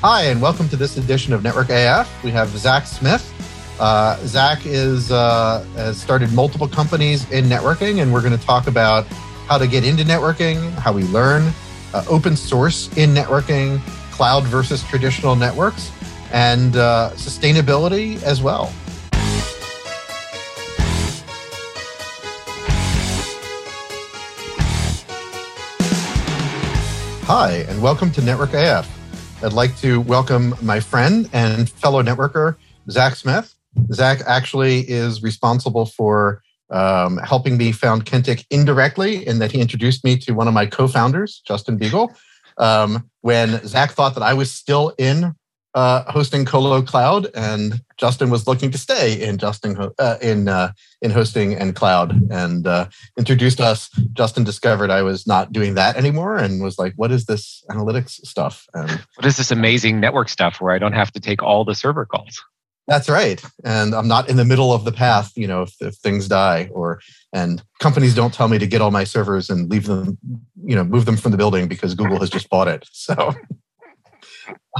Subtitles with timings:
[0.00, 2.22] Hi, and welcome to this edition of Network AF.
[2.22, 3.34] We have Zach Smith.
[3.80, 8.68] Uh, Zach is uh, has started multiple companies in networking, and we're going to talk
[8.68, 9.06] about
[9.48, 11.52] how to get into networking, how we learn,
[11.94, 13.80] uh, open source in networking,
[14.12, 15.90] cloud versus traditional networks,
[16.32, 18.72] and uh, sustainability as well.
[27.26, 28.97] Hi, and welcome to Network AF.
[29.40, 32.56] I'd like to welcome my friend and fellow networker,
[32.90, 33.54] Zach Smith.
[33.92, 40.02] Zach actually is responsible for um, helping me found Kentik indirectly in that he introduced
[40.02, 42.08] me to one of my co-founders, Justin Bigelow.
[42.56, 45.36] Um, when Zach thought that I was still in
[45.78, 50.72] uh, hosting Colo Cloud, and Justin was looking to stay in Justin uh, in uh,
[51.02, 53.88] in hosting and cloud, and uh, introduced us.
[54.12, 58.26] Justin discovered I was not doing that anymore, and was like, "What is this analytics
[58.26, 61.64] stuff?" And what is this amazing network stuff where I don't have to take all
[61.64, 62.42] the server calls?
[62.88, 65.30] That's right, and I'm not in the middle of the path.
[65.36, 67.00] You know, if, if things die, or
[67.32, 70.18] and companies don't tell me to get all my servers and leave them,
[70.64, 72.84] you know, move them from the building because Google has just bought it.
[72.90, 73.32] So.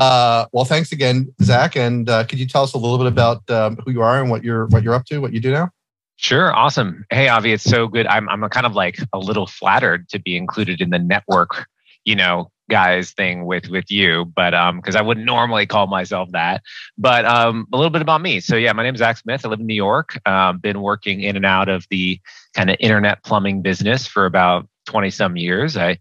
[0.00, 1.76] Uh, well, thanks again, Zach.
[1.76, 4.30] And uh, could you tell us a little bit about um, who you are and
[4.30, 5.70] what you're what you're up to, what you do now?
[6.16, 7.04] Sure, awesome.
[7.10, 8.06] Hey, Avi, it's so good.
[8.06, 11.66] I'm I'm kind of like a little flattered to be included in the network,
[12.04, 16.28] you know, guys thing with with you, but um, because I wouldn't normally call myself
[16.32, 16.62] that.
[16.96, 18.40] But um, a little bit about me.
[18.40, 19.44] So yeah, my name is Zach Smith.
[19.44, 20.18] I live in New York.
[20.26, 22.20] Um, been working in and out of the
[22.54, 25.76] kind of internet plumbing business for about twenty some years.
[25.76, 25.98] I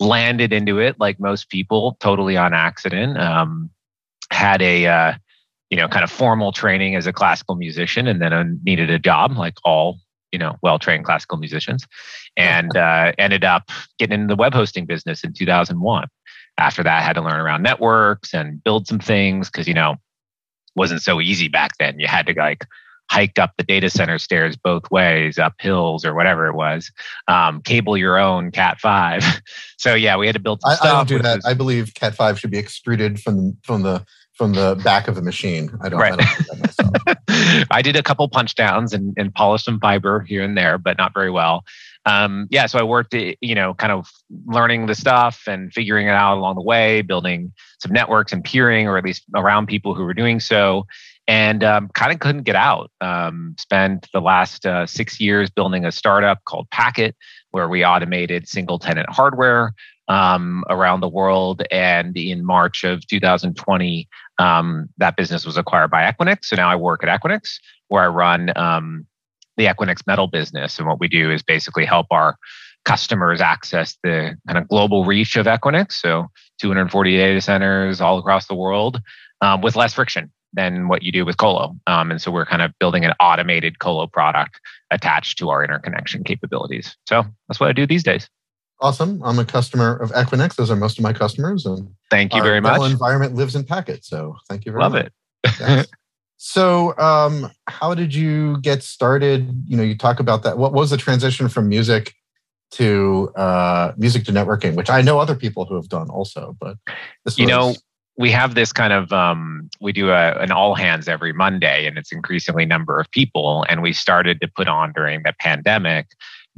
[0.00, 3.18] landed into it like most people, totally on accident.
[3.18, 3.70] Um,
[4.30, 5.14] had a uh,
[5.70, 8.98] you know kind of formal training as a classical musician, and then I needed a
[8.98, 9.98] job like all
[10.32, 11.86] you know well trained classical musicians,
[12.36, 16.08] and uh, ended up getting into the web hosting business in 2001.
[16.58, 19.96] After that, I had to learn around networks and build some things because you know
[20.74, 21.98] wasn't so easy back then.
[21.98, 22.66] You had to like
[23.10, 26.90] hike up the data center stairs both ways, up hills or whatever it was,
[27.28, 29.24] um, cable your own Cat five.
[29.78, 30.60] so yeah, we had to build.
[30.64, 31.36] I, I, don't do that.
[31.36, 35.14] Was, I believe Cat five should be extruded from from the from the back of
[35.14, 35.70] the machine.
[35.82, 36.00] I don't.
[36.00, 36.14] Right.
[36.18, 40.56] I, don't I did a couple punch downs and, and polished some fiber here and
[40.56, 41.64] there, but not very well.
[42.04, 44.08] Um, yeah, so I worked, you know, kind of
[44.46, 48.86] learning the stuff and figuring it out along the way, building some networks and peering,
[48.86, 50.86] or at least around people who were doing so,
[51.28, 52.90] and um, kind of couldn't get out.
[53.00, 57.16] Um, spent the last uh, six years building a startup called Packet,
[57.50, 59.74] where we automated single tenant hardware
[60.08, 61.62] um, around the world.
[61.70, 66.46] And in March of 2020, um, that business was acquired by Equinix.
[66.46, 69.06] So now I work at Equinix, where I run um,
[69.56, 70.78] the Equinix metal business.
[70.78, 72.36] And what we do is basically help our
[72.84, 75.94] customers access the kind of global reach of Equinix.
[75.94, 76.28] So
[76.60, 79.00] 240 data centers all across the world
[79.40, 81.76] um, with less friction than what you do with Colo.
[81.86, 86.24] Um, and so we're kind of building an automated Colo product attached to our interconnection
[86.24, 86.96] capabilities.
[87.08, 88.28] So that's what I do these days.
[88.80, 89.22] Awesome.
[89.22, 90.56] I'm a customer of Equinix.
[90.56, 91.64] Those are most of my customers.
[91.64, 92.90] And thank you very much.
[92.90, 94.08] environment lives in packets.
[94.08, 95.12] So thank you very Love much.
[95.44, 95.60] Love it.
[95.60, 95.86] yes.
[96.38, 99.62] So, um, how did you get started?
[99.66, 100.58] You know, you talk about that.
[100.58, 102.12] What was the transition from music
[102.72, 106.76] to uh, music to networking, which I know other people who have done also, but
[107.36, 107.48] you was...
[107.48, 107.74] know,
[108.16, 111.98] we have this kind of um, we do a, an all hands every monday and
[111.98, 113.64] it's increasingly number of people.
[113.68, 116.06] And we started to put on during the pandemic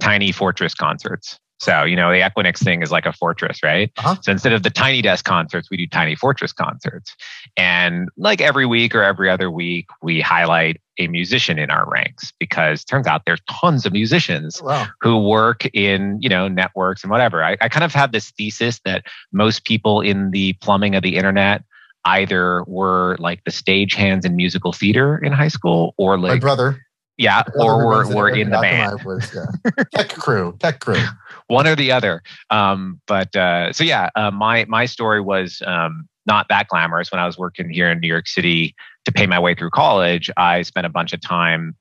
[0.00, 4.16] tiny fortress concerts so you know the equinix thing is like a fortress right uh-huh.
[4.22, 7.14] so instead of the tiny desk concerts we do tiny fortress concerts
[7.56, 12.32] and like every week or every other week we highlight a musician in our ranks
[12.38, 14.86] because turns out there's tons of musicians oh, wow.
[15.00, 18.80] who work in you know networks and whatever I, I kind of have this thesis
[18.84, 21.62] that most people in the plumbing of the internet
[22.04, 26.38] either were like the stage hands in musical theater in high school or like my
[26.38, 26.84] brother
[27.18, 29.00] yeah or we're, we're in the band.
[29.34, 29.84] yeah.
[29.94, 31.02] tech crew tech crew.
[31.48, 32.22] One or the other.
[32.50, 37.12] Um, but uh, so yeah uh, my my story was um, not that glamorous.
[37.12, 40.30] When i was working here in new york city to pay my way through college,
[40.36, 41.76] I spent a bunch of time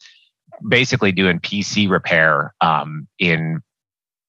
[0.68, 3.62] basically doing PC repair um, in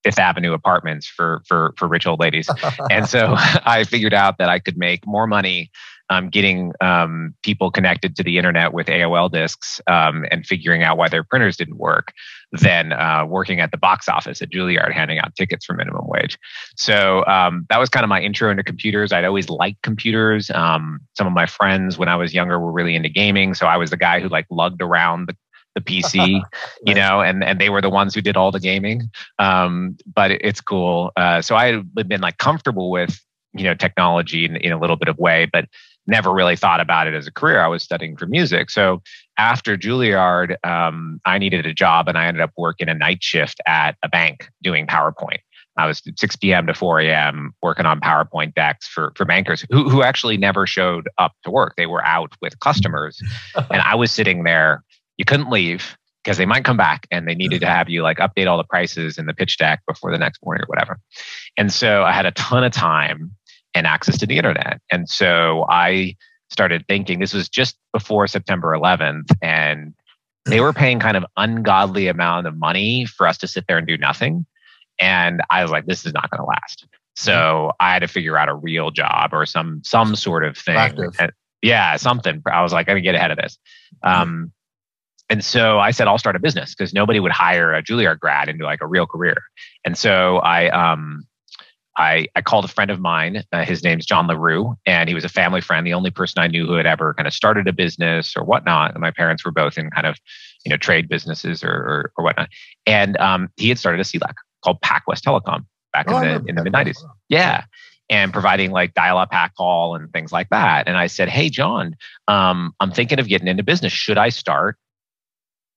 [0.04, 2.48] Fifth Avenue apartments for for for rich old ladies,
[2.90, 5.70] and so I figured out that I could make more money
[6.10, 10.96] um, getting um, people connected to the internet with AOL disks um, and figuring out
[10.96, 12.12] why their printers didn't work
[12.52, 16.38] than uh, working at the box office at Juilliard handing out tickets for minimum wage.
[16.76, 19.12] So um, that was kind of my intro into computers.
[19.12, 20.50] I'd always liked computers.
[20.50, 23.76] Um, some of my friends when I was younger were really into gaming, so I
[23.76, 25.36] was the guy who like lugged around the
[25.74, 26.42] the PC,
[26.86, 29.10] you know, and and they were the ones who did all the gaming.
[29.38, 31.12] Um, but it, it's cool.
[31.16, 33.20] Uh, so I had been like comfortable with
[33.54, 35.66] you know technology in, in a little bit of way, but
[36.08, 37.60] never really thought about it as a career.
[37.60, 38.70] I was studying for music.
[38.70, 39.02] So
[39.36, 43.60] after Juilliard, um, I needed a job and I ended up working a night shift
[43.66, 45.38] at a bank doing PowerPoint.
[45.76, 46.66] I was 6 p.m.
[46.66, 47.54] to 4 a.m.
[47.62, 51.74] working on PowerPoint decks for, for bankers who, who actually never showed up to work.
[51.76, 53.22] They were out with customers.
[53.54, 54.82] and I was sitting there.
[55.18, 58.18] You couldn't leave because they might come back and they needed to have you like
[58.18, 60.98] update all the prices in the pitch deck before the next morning or whatever.
[61.56, 63.36] And so I had a ton of time
[63.74, 64.80] and access to the internet.
[64.90, 66.16] And so I
[66.50, 69.94] started thinking this was just before September 11th and
[70.46, 73.86] they were paying kind of ungodly amount of money for us to sit there and
[73.86, 74.46] do nothing.
[74.98, 76.86] And I was like, this is not going to last.
[77.16, 80.76] So I had to figure out a real job or some some sort of thing.
[81.18, 81.32] And,
[81.62, 82.42] yeah, something.
[82.46, 83.58] I was like, I'm to get ahead of this.
[84.02, 84.52] Um,
[85.28, 88.48] and so I said, I'll start a business because nobody would hire a Juilliard grad
[88.48, 89.36] into like a real career.
[89.84, 91.24] And so I um,
[91.98, 93.42] I, I called a friend of mine.
[93.52, 96.46] Uh, his name's John LaRue, and he was a family friend, the only person I
[96.46, 98.92] knew who had ever kind of started a business or whatnot.
[98.92, 100.16] And my parents were both in kind of,
[100.64, 102.50] you know, trade businesses or, or, or whatnot.
[102.86, 106.54] And um, he had started a CLEC called PacWest Telecom back oh, in the in
[106.54, 106.98] the mid '90s.
[107.28, 107.64] Yeah,
[108.08, 110.86] and providing like dial-up hack call and things like that.
[110.86, 111.96] And I said, "Hey, John,
[112.28, 113.92] um, I'm thinking of getting into business.
[113.92, 114.76] Should I start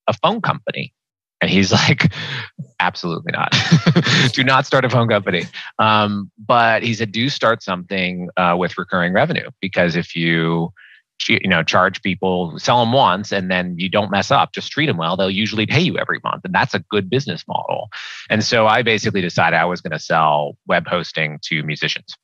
[0.08, 0.94] a phone company?"
[1.42, 2.14] And he's like,
[2.80, 3.54] absolutely not.
[4.34, 5.46] do not start a phone company.
[5.80, 10.72] Um, but he said, do start something uh, with recurring revenue because if you,
[11.28, 14.88] you know, charge people, sell them once, and then you don't mess up, just treat
[14.88, 16.44] them well, they'll usually pay you every month.
[16.46, 17.90] And that's a good business model.
[18.30, 22.16] And so I basically decided I was going to sell web hosting to musicians,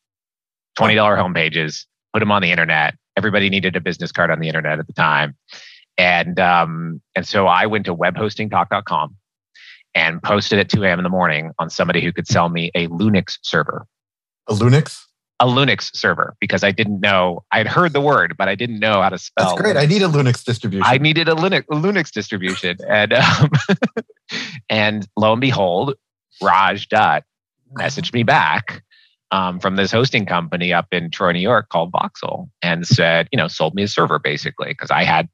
[0.80, 2.96] $20 home pages, put them on the internet.
[3.16, 5.36] Everybody needed a business card on the internet at the time.
[5.98, 9.16] And um, and so I went to webhostingtalk.com
[9.96, 11.00] and posted at 2 a.m.
[11.00, 13.88] in the morning on somebody who could sell me a Linux server.
[14.48, 15.02] A Linux?
[15.40, 19.02] A Linux server because I didn't know I'd heard the word, but I didn't know
[19.02, 19.56] how to spell.
[19.56, 19.76] That's great.
[19.76, 19.82] Linux.
[19.82, 20.84] I need a Linux distribution.
[20.86, 23.50] I needed a Linux a Linux distribution, and um,
[24.70, 25.96] and lo and behold,
[26.42, 27.24] Raj Dutt
[27.76, 28.84] messaged me back
[29.32, 33.38] um, from this hosting company up in Troy, New York called Voxel and said, you
[33.38, 35.28] know, sold me a server basically because I had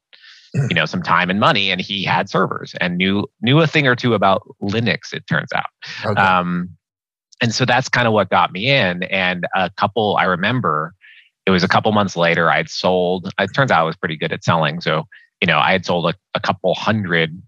[0.54, 3.86] you know some time and money and he had servers and knew knew a thing
[3.86, 5.66] or two about linux it turns out
[6.04, 6.20] okay.
[6.20, 6.70] um,
[7.42, 10.94] and so that's kind of what got me in and a couple i remember
[11.46, 14.32] it was a couple months later i'd sold it turns out i was pretty good
[14.32, 15.04] at selling so
[15.40, 17.40] you know i had sold a, a couple hundred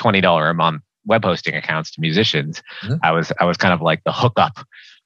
[0.00, 2.94] $20 a month web hosting accounts to musicians mm-hmm.
[3.02, 4.58] i was i was kind of like the hookup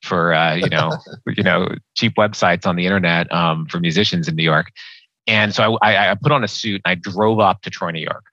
[0.03, 0.93] for uh, you know
[1.37, 4.71] you know cheap websites on the internet um, for musicians in new york
[5.27, 8.01] and so I, I put on a suit and I drove up to Troy, New
[8.01, 8.25] York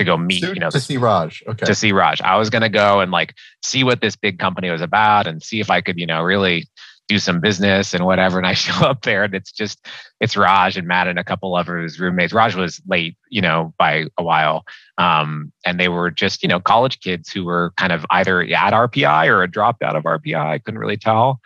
[0.00, 1.42] to go meet, suit you know, to see Raj.
[1.46, 1.66] Okay.
[1.66, 2.20] To see Raj.
[2.22, 5.42] I was going to go and like see what this big company was about and
[5.42, 6.68] see if I could, you know, really
[7.06, 8.38] do some business and whatever.
[8.38, 9.86] And I show up there and it's just,
[10.20, 12.32] it's Raj and Matt and a couple of his roommates.
[12.32, 14.64] Raj was late, you know, by a while.
[14.96, 18.72] Um, and they were just, you know, college kids who were kind of either at
[18.72, 20.34] RPI or had dropped out of RPI.
[20.34, 21.40] I couldn't really tell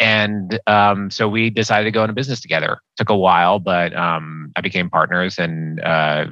[0.00, 2.78] and um, so we decided to go into business together.
[2.96, 6.26] Took a while, but um, I became partners, and uh,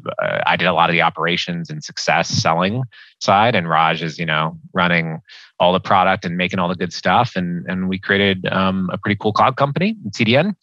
[0.47, 2.85] I did a lot of the operations and success selling
[3.21, 5.21] side, and Raj is you know running
[5.59, 8.99] all the product and making all the good stuff, and and we created um, a
[8.99, 10.55] pretty cool cloud company, CDN,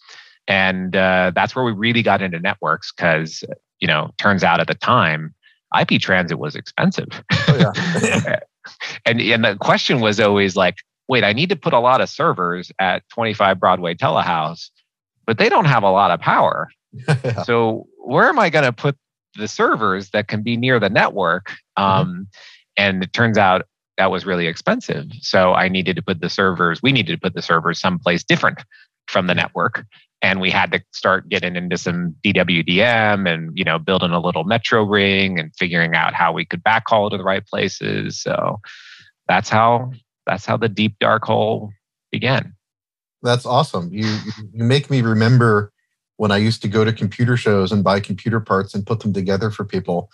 [0.48, 3.44] and uh, that's where we really got into networks because
[3.80, 5.36] you know turns out at the time
[5.78, 7.10] IP transit was expensive.
[7.50, 7.72] Oh,
[8.16, 8.40] yeah.
[9.06, 10.78] and and the question was always like
[11.14, 14.72] wait, I need to put a lot of servers at 25 Broadway Telehouse,
[15.28, 16.72] but they don't have a lot of power.
[16.92, 17.44] yeah.
[17.46, 18.98] So where am I going to put
[19.38, 21.52] the servers that can be near the network?
[21.78, 21.84] Mm-hmm.
[21.84, 22.22] Um, mm-hmm.
[22.78, 23.68] And it turns out
[24.00, 25.06] that was really expensive.
[25.22, 28.64] So I needed to put the servers, we needed to put the servers someplace different
[29.08, 29.86] from the network.
[30.24, 34.46] And we had to start getting into some DWDM and, you know, building a little
[34.46, 38.20] metro ring and figuring out how we could backhaul to the right places.
[38.20, 38.60] So
[39.28, 39.92] that's how
[40.26, 41.72] that's how the deep dark hole
[42.12, 42.56] began.
[43.22, 43.90] That's awesome.
[43.92, 44.06] You
[44.54, 45.72] you make me remember
[46.18, 49.14] when I used to go to computer shows and buy computer parts and put them
[49.14, 50.10] together for people.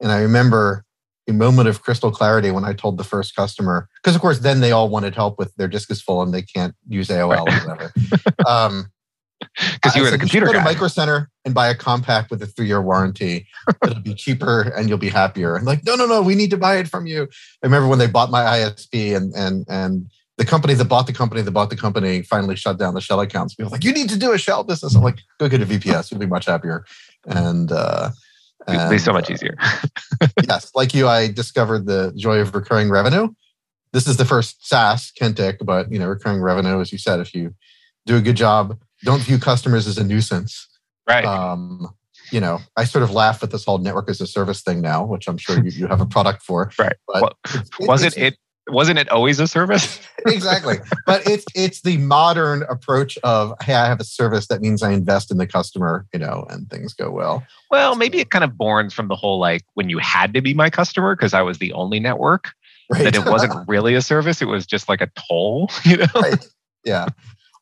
[0.00, 0.84] And I remember
[1.28, 4.60] a moment of crystal clarity when I told the first customer, because of course then
[4.60, 7.64] they all wanted help with their disk is full and they can't use AOL right.
[7.64, 7.92] or whatever.
[8.46, 8.90] um,
[9.74, 10.58] because you were the computer go guy.
[10.58, 13.46] to Micro Center and buy a Compaq with a three-year warranty.
[13.84, 15.56] It'll be cheaper and you'll be happier.
[15.56, 17.22] And like, no, no, no, we need to buy it from you.
[17.62, 21.12] I remember when they bought my ISP and and and the company that bought the
[21.12, 23.54] company that bought the company finally shut down the shell accounts.
[23.54, 24.94] People were like, you need to do a shell business.
[24.96, 26.10] I'm like, go get a VPS.
[26.10, 26.84] You'll be much happier.
[27.26, 28.10] And uh,
[28.68, 29.56] It'll be so much uh, easier.
[30.48, 33.28] yes, like you, I discovered the joy of recurring revenue.
[33.92, 37.34] This is the first SaaS Kentik, but you know, recurring revenue, as you said, if
[37.34, 37.54] you
[38.06, 38.78] do a good job.
[39.04, 40.68] Don't view customers as a nuisance.
[41.06, 41.24] Right.
[41.24, 41.94] Um,
[42.30, 45.04] you know, I sort of laugh at this whole network as a service thing now,
[45.04, 46.70] which I'm sure you, you have a product for.
[46.78, 46.96] Right.
[47.08, 48.36] Well, it's, wasn't it
[48.68, 50.00] wasn't it always a service?
[50.26, 50.76] exactly.
[51.06, 54.92] But it's it's the modern approach of hey, I have a service that means I
[54.92, 57.46] invest in the customer, you know, and things go well.
[57.70, 60.54] Well, maybe it kind of borns from the whole like when you had to be
[60.54, 62.52] my customer because I was the only network.
[62.90, 63.04] Right.
[63.04, 66.06] That it wasn't really a service; it was just like a toll, you know.
[66.14, 66.46] Right.
[66.84, 67.08] Yeah.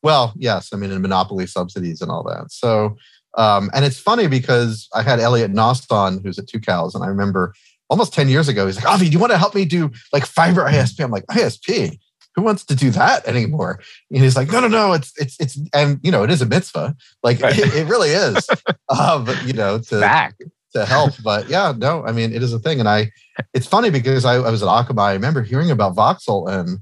[0.03, 0.69] Well, yes.
[0.73, 2.51] I mean, in monopoly subsidies and all that.
[2.51, 2.97] So,
[3.35, 7.07] um, and it's funny because I had Elliot Noss on, who's at Tucows, and I
[7.07, 7.53] remember
[7.89, 10.25] almost 10 years ago, he's like, Avi, do you want to help me do like
[10.25, 11.03] fiber ISP?
[11.03, 11.97] I'm like, ISP?
[12.35, 13.79] Who wants to do that anymore?
[14.09, 16.47] And he's like, no, no, no, it's, it's, it's, and you know, it is a
[16.47, 16.95] mitzvah.
[17.21, 17.57] Like right.
[17.57, 18.49] it, it, really is,
[18.89, 20.35] um, you know, to, Back.
[20.73, 21.13] to help.
[21.23, 22.79] But yeah, no, I mean, it is a thing.
[22.79, 23.11] And I,
[23.53, 24.99] it's funny because I, I was at Akamai.
[24.99, 26.79] I remember hearing about Voxel and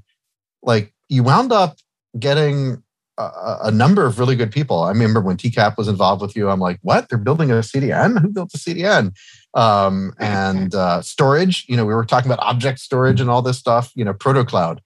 [0.62, 1.76] like you wound up
[2.18, 2.81] getting
[3.18, 4.82] a, a, number of really good people.
[4.82, 7.08] I remember when TCAP was involved with you, I'm like, what?
[7.08, 8.20] They're building a CDN?
[8.20, 9.14] Who built a CDN?
[9.54, 13.58] Um, and uh, storage, you know, we were talking about object storage and all this
[13.58, 14.78] stuff, you know, ProtoCloud.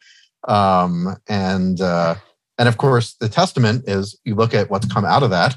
[0.49, 2.17] Um, and, uh,
[2.59, 5.57] and of course, the testament is you look at what's come out of that.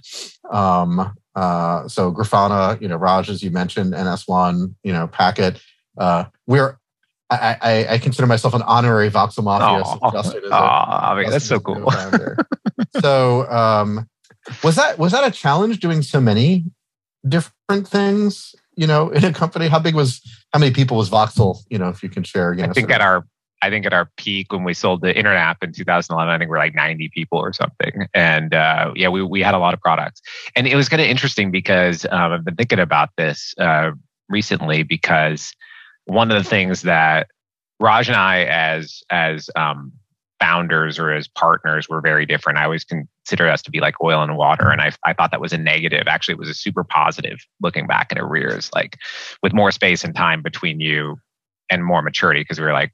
[0.51, 5.61] Um, uh, so Grafana, you know, Raj, as you mentioned, NS1, you know, Packet.
[5.97, 6.78] Uh, we're
[7.31, 9.83] I, I, I, consider myself an honorary Voxel Mafia.
[10.01, 11.91] Oh, Justin is I mean, that's so cool.
[13.01, 14.09] so, um,
[14.63, 16.65] was that was that a challenge doing so many
[17.27, 18.55] different things?
[18.75, 20.21] You know, in a company, how big was
[20.53, 21.59] how many people was Voxel?
[21.69, 22.53] You know, if you can share.
[22.53, 23.05] You know, I think at of.
[23.05, 23.27] our
[23.62, 26.57] I think at our peak when we sold the Internap in 2011, I think we're
[26.57, 28.07] like 90 people or something.
[28.13, 30.21] And uh, yeah, we, we had a lot of products.
[30.55, 33.91] And it was kind of interesting because um, I've been thinking about this uh,
[34.29, 35.53] recently because
[36.09, 37.27] one of the things that
[37.79, 39.93] Raj and I, as as um,
[40.39, 42.59] founders or as partners, were very different.
[42.59, 45.41] I always consider us to be like oil and water, and I I thought that
[45.41, 46.07] was a negative.
[46.07, 48.97] Actually, it was a super positive looking back at arrears, like
[49.41, 51.17] with more space and time between you
[51.71, 52.91] and more maturity, because we were like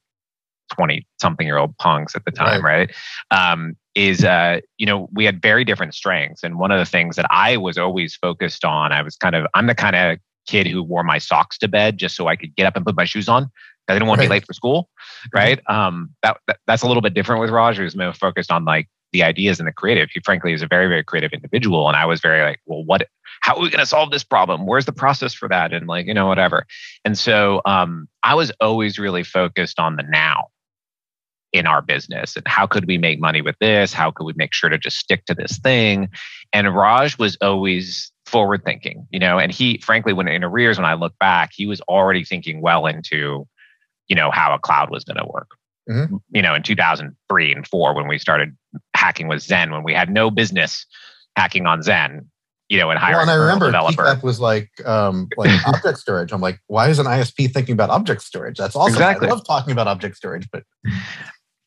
[0.73, 2.91] 20 something year old punks at the time, right?
[3.31, 3.51] right?
[3.51, 6.43] Um, is, uh, you know, we had very different strengths.
[6.43, 9.47] And one of the things that I was always focused on, I was kind of,
[9.53, 12.55] I'm the kind of kid who wore my socks to bed just so I could
[12.55, 13.43] get up and put my shoes on.
[13.43, 14.25] Because I didn't want right.
[14.25, 14.89] to be late for school,
[15.27, 15.37] mm-hmm.
[15.37, 15.61] right?
[15.67, 18.89] Um, that, that, that's a little bit different with Raj, who's more focused on like
[19.11, 20.09] the ideas and the creative.
[20.11, 23.07] He frankly is a very very creative individual, and I was very like, well, what?
[23.41, 24.65] How are we going to solve this problem?
[24.65, 25.71] Where's the process for that?
[25.71, 26.65] And like you know whatever.
[27.03, 30.45] And so um, I was always really focused on the now
[31.55, 33.93] in our business and how could we make money with this?
[33.93, 36.09] How could we make sure to just stick to this thing?
[36.51, 40.85] And Raj was always forward thinking, you know, and he, frankly, when in arrears, when
[40.85, 43.47] I look back, he was already thinking well into,
[44.07, 45.51] you know, how a cloud was going to work.
[45.89, 46.17] Mm-hmm.
[46.31, 48.55] You know, in 2003 and four, when we started
[48.93, 50.85] hacking with Xen when we had no business
[51.37, 52.25] hacking on Xen
[52.69, 54.03] you know, and hiring well, and I remember developer.
[54.03, 56.31] That was like um, like object storage.
[56.31, 58.57] I'm like, why is an ISP thinking about object storage?
[58.57, 58.93] That's awesome.
[58.93, 59.27] Exactly.
[59.27, 60.63] I love talking about object storage, but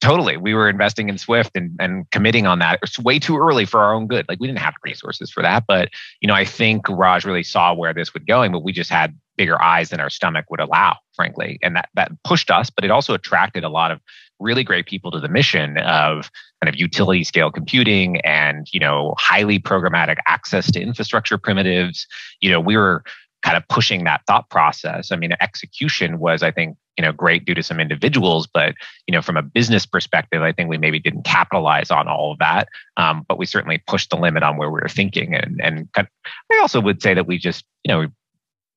[0.00, 0.36] totally.
[0.36, 2.78] We were investing in swift and, and committing on that.
[2.82, 4.26] It's way too early for our own good.
[4.28, 5.90] Like we didn't have resources for that but
[6.20, 9.16] you know i think raj really saw where this was going but we just had
[9.36, 11.58] bigger eyes than our stomach would allow frankly.
[11.62, 14.00] And that that pushed us but it also attracted a lot of
[14.40, 16.30] really great people to the mission of
[16.62, 22.06] kind of utility scale computing and you know highly programmatic access to infrastructure primitives.
[22.40, 23.02] You know we were
[23.42, 25.12] kind of pushing that thought process.
[25.12, 28.74] I mean execution was i think you know great due to some individuals but
[29.06, 32.38] you know from a business perspective i think we maybe didn't capitalize on all of
[32.38, 32.68] that.
[32.96, 36.58] Um, but we certainly pushed the limit on where we were thinking and and i
[36.60, 38.06] also would say that we just you know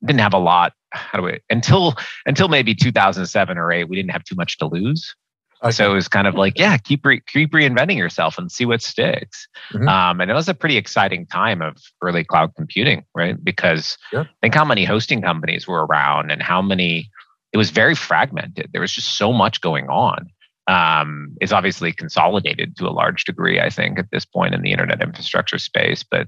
[0.06, 4.12] didn't have a lot how do we until until maybe 2007 or 8 we didn't
[4.12, 5.16] have too much to lose
[5.64, 5.72] okay.
[5.72, 8.82] so it was kind of like yeah keep re, keep reinventing yourself and see what
[8.82, 9.88] sticks mm-hmm.
[9.88, 14.26] um, and it was a pretty exciting time of early cloud computing right because yeah.
[14.42, 17.10] think how many hosting companies were around and how many
[17.54, 18.70] it was very fragmented.
[18.72, 20.30] There was just so much going on.
[20.68, 24.72] Um, it's obviously consolidated to a large degree, I think, at this point in the
[24.72, 26.04] internet infrastructure space.
[26.04, 26.28] But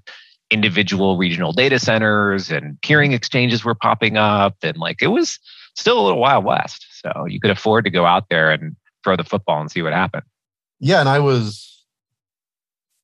[0.49, 5.39] individual regional data centers and peering exchanges were popping up, and like it was
[5.75, 6.85] still a little wild west.
[6.91, 9.93] So you could afford to go out there and throw the football and see what
[9.93, 10.23] happened.
[10.79, 11.85] Yeah, and I was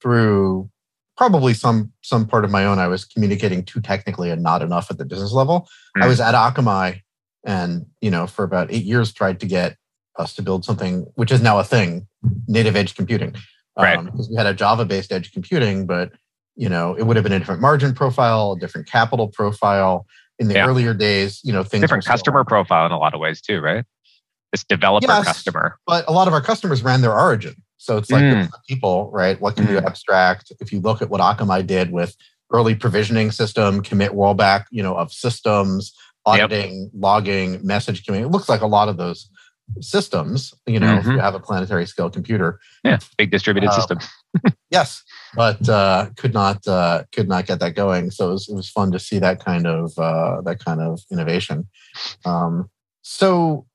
[0.01, 0.69] through
[1.17, 2.79] probably some some part of my own.
[2.79, 5.67] I was communicating too technically and not enough at the business level.
[5.97, 6.03] Mm.
[6.03, 7.01] I was at Akamai
[7.45, 9.77] and you know for about eight years tried to get
[10.17, 12.07] us to build something which is now a thing
[12.47, 13.35] native edge computing
[13.77, 13.97] right.
[13.97, 16.11] Um, because we had a java based edge computing but
[16.55, 20.05] you know it would have been a different margin profile a different capital profile
[20.37, 20.67] in the yeah.
[20.67, 23.85] earlier days you know things different customer profile in a lot of ways too right
[24.51, 28.11] this developer yes, customer but a lot of our customers ran their origin So it's
[28.11, 28.49] like mm.
[28.67, 29.39] people, right?
[29.39, 29.71] What can mm.
[29.71, 30.51] you abstract?
[30.59, 32.15] If you look at what Akamai did with
[32.51, 35.93] early provisioning system, commit rollback, you know, of systems,
[36.25, 36.89] auditing, yep.
[36.93, 39.29] logging, message queuing, it looks like a lot of those
[39.79, 40.97] systems, you know, mm-hmm.
[40.97, 41.21] if you mm-hmm.
[41.21, 42.59] have a planetary scale computer.
[42.83, 43.99] Yeah, big distributed uh, system.
[44.69, 45.01] yes,
[45.33, 48.11] but uh, could not uh, could not get that going.
[48.11, 50.99] So it was, it was fun to see that kind of uh, that kind of
[51.11, 51.67] innovation.
[52.25, 52.69] Um,
[53.01, 53.65] so,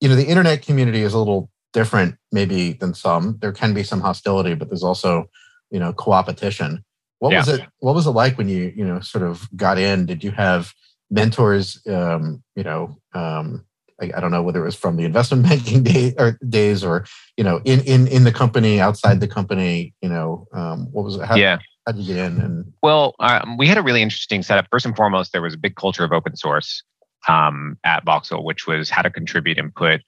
[0.00, 3.38] you know, the internet community is a little different, maybe than some.
[3.40, 5.28] There can be some hostility, but there's also,
[5.70, 6.84] you know, co-opetition.
[7.18, 7.38] What yeah.
[7.38, 7.60] was it?
[7.78, 10.06] What was it like when you you know sort of got in?
[10.06, 10.72] Did you have
[11.10, 11.80] mentors?
[11.86, 12.98] Um, you know.
[13.14, 13.64] Um,
[14.00, 17.06] I, I, don't know whether it was from the investment banking day or days or
[17.38, 21.16] you know in in in the company outside the company you know um, what was
[21.16, 24.02] it how, yeah how did you get in and well um, we had a really
[24.02, 26.82] interesting setup first and foremost there was a big culture of open source
[27.28, 30.02] um, at voxel which was how to contribute and put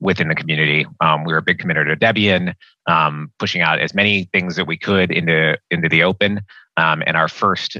[0.00, 2.54] within the community um, we were a big committer to debian
[2.86, 6.40] um, pushing out as many things that we could into into the open
[6.76, 7.78] um, and our first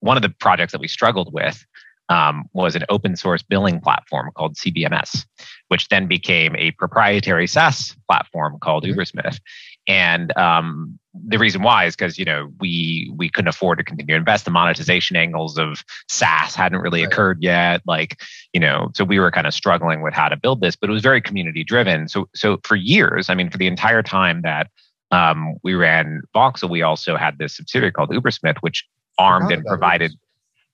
[0.00, 1.64] one of the projects that we struggled with
[2.08, 5.24] um, was an open source billing platform called CBMS,
[5.68, 8.98] which then became a proprietary SaaS platform called mm-hmm.
[8.98, 9.38] Ubersmith.
[9.88, 14.14] And um, the reason why is because you know we we couldn't afford to continue
[14.14, 14.44] to invest.
[14.44, 17.12] The monetization angles of SaaS hadn't really right.
[17.12, 17.82] occurred yet.
[17.86, 18.20] Like
[18.52, 20.92] you know, so we were kind of struggling with how to build this, but it
[20.92, 22.08] was very community driven.
[22.08, 24.68] So so for years, I mean, for the entire time that
[25.10, 28.86] um, we ran Voxel, we also had this subsidiary called Ubersmith, which
[29.18, 30.12] armed and provided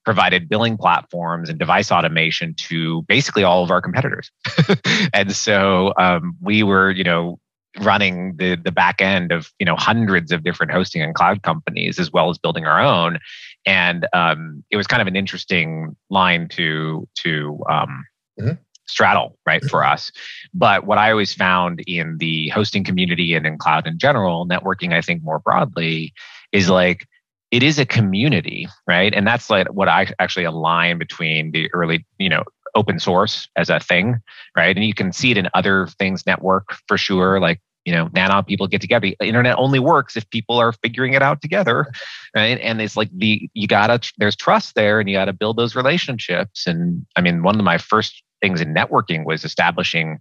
[0.03, 4.31] provided billing platforms and device automation to basically all of our competitors.
[5.13, 7.39] and so um, we were, you know,
[7.79, 11.99] running the the back end of you know hundreds of different hosting and cloud companies
[11.99, 13.19] as well as building our own
[13.65, 18.05] and um, it was kind of an interesting line to to um,
[18.39, 18.53] mm-hmm.
[18.87, 20.11] straddle right for us
[20.53, 24.93] but what i always found in the hosting community and in cloud in general networking
[24.93, 26.13] i think more broadly
[26.51, 27.07] is like
[27.53, 29.13] it is a community, right?
[29.13, 32.41] And that's like what I actually align between the early, you know,
[32.75, 34.21] open source as a thing,
[34.55, 34.75] right?
[34.75, 37.39] And you can see it in other things, network for sure.
[37.39, 39.13] Like, you know, now people get together.
[39.19, 41.91] The internet only works if people are figuring it out together,
[42.35, 42.59] right?
[42.61, 46.65] And it's like the you gotta there's trust there, and you gotta build those relationships.
[46.65, 50.19] And I mean, one of my first things in networking was establishing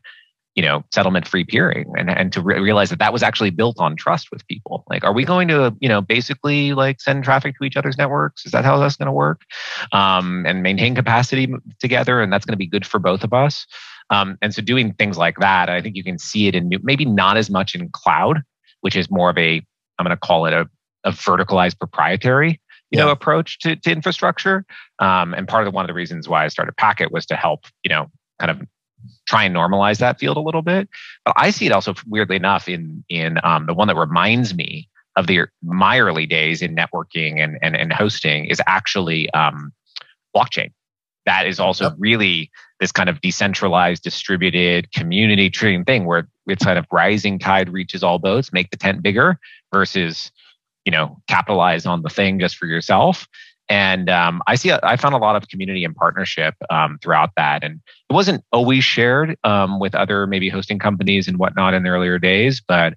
[0.55, 3.77] you know settlement free peering and, and to re- realize that that was actually built
[3.79, 4.85] on trust with people.
[4.89, 8.45] Like are we going to you know basically like send traffic to each other's networks?
[8.45, 9.43] Is that how that's going to work?
[9.93, 13.67] Um, and maintain capacity together and that's going to be good for both of us.
[14.11, 16.79] Um, and so doing things like that i think you can see it in new,
[16.83, 18.43] maybe not as much in cloud
[18.81, 19.65] which is more of a
[19.99, 20.69] i'm going to call it a,
[21.05, 22.61] a verticalized proprietary
[22.93, 23.07] you yeah.
[23.07, 24.65] know approach to, to infrastructure.
[24.99, 27.37] Um, and part of the, one of the reasons why i started packet was to
[27.37, 28.61] help you know kind of
[29.27, 30.89] try and normalize that field a little bit.
[31.25, 34.89] But I see it also weirdly enough in in um, the one that reminds me
[35.17, 39.73] of the my early days in networking and and, and hosting is actually um,
[40.35, 40.73] blockchain.
[41.25, 41.95] That is also yep.
[41.99, 47.69] really this kind of decentralized, distributed, community driven thing where it's kind of rising tide
[47.69, 49.39] reaches all boats, make the tent bigger
[49.73, 50.33] versus
[50.85, 53.29] you know capitalize on the thing just for yourself
[53.73, 57.65] and um, I see I found a lot of community and partnership um, throughout that,
[57.65, 57.81] and
[58.11, 62.19] it wasn't always shared um, with other maybe hosting companies and whatnot in the earlier
[62.19, 62.93] days, but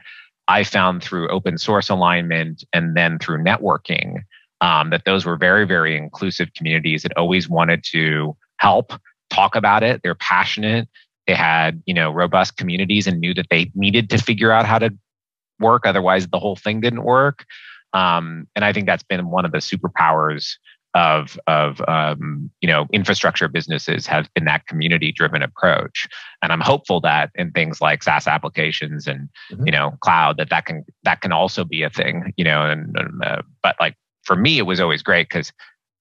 [0.49, 4.23] I found through open source alignment and then through networking
[4.59, 8.91] um, that those were very very inclusive communities that always wanted to help
[9.29, 10.01] talk about it.
[10.03, 10.89] They're passionate.
[11.25, 14.79] They had you know robust communities and knew that they needed to figure out how
[14.79, 14.93] to
[15.57, 17.45] work, otherwise the whole thing didn't work.
[17.95, 20.57] Um, and I think that's been one of the superpowers
[20.95, 26.07] of of um, you know infrastructure businesses have been that community driven approach
[26.41, 29.65] and i'm hopeful that in things like saas applications and mm-hmm.
[29.65, 32.95] you know cloud that that can that can also be a thing you know and,
[32.97, 35.51] and uh, but like for me it was always great because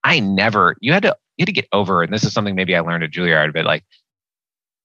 [0.04, 2.76] i never you had to you had to get over and this is something maybe
[2.76, 3.84] i learned at juilliard but like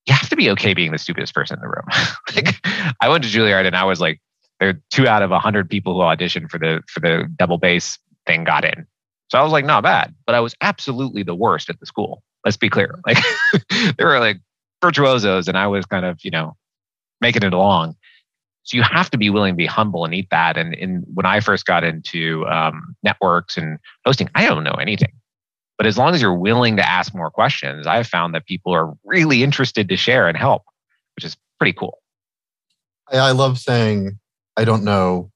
[0.08, 1.86] you have to be okay being the stupidest person in the room
[2.36, 2.56] like
[3.00, 4.20] i went to juilliard and i was like
[4.60, 7.58] there are two out of a hundred people who auditioned for the for the double
[7.58, 8.86] bass thing got in.
[9.30, 12.24] So I was like, not bad, but I was absolutely the worst at the school.
[12.46, 13.00] Let's be clear.
[13.08, 13.18] Like
[13.98, 14.40] there were like
[14.82, 16.56] virtuosos, and I was kind of you know
[17.22, 17.96] making it along.
[18.64, 20.56] So you have to be willing to be humble and eat that.
[20.56, 25.12] And when I first got into um, networks and hosting, I don't know anything.
[25.78, 28.94] But as long as you're willing to ask more questions, I've found that people are
[29.04, 30.64] really interested to share and help,
[31.16, 31.98] which is pretty cool.
[33.12, 34.20] I love saying
[34.60, 35.32] I don't know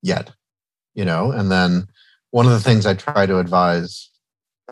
[0.00, 0.30] yet,
[0.94, 1.32] you know.
[1.32, 1.88] And then
[2.30, 4.10] one of the things I try to advise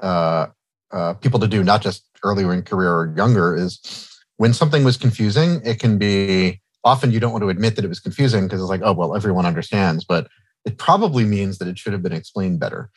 [0.00, 0.46] uh,
[0.92, 4.96] uh, people to do, not just earlier in career or younger, is when something was
[4.96, 8.60] confusing, it can be often you don't want to admit that it was confusing because
[8.60, 10.28] it's like, oh, well, everyone understands, but
[10.64, 12.88] it probably means that it should have been explained better.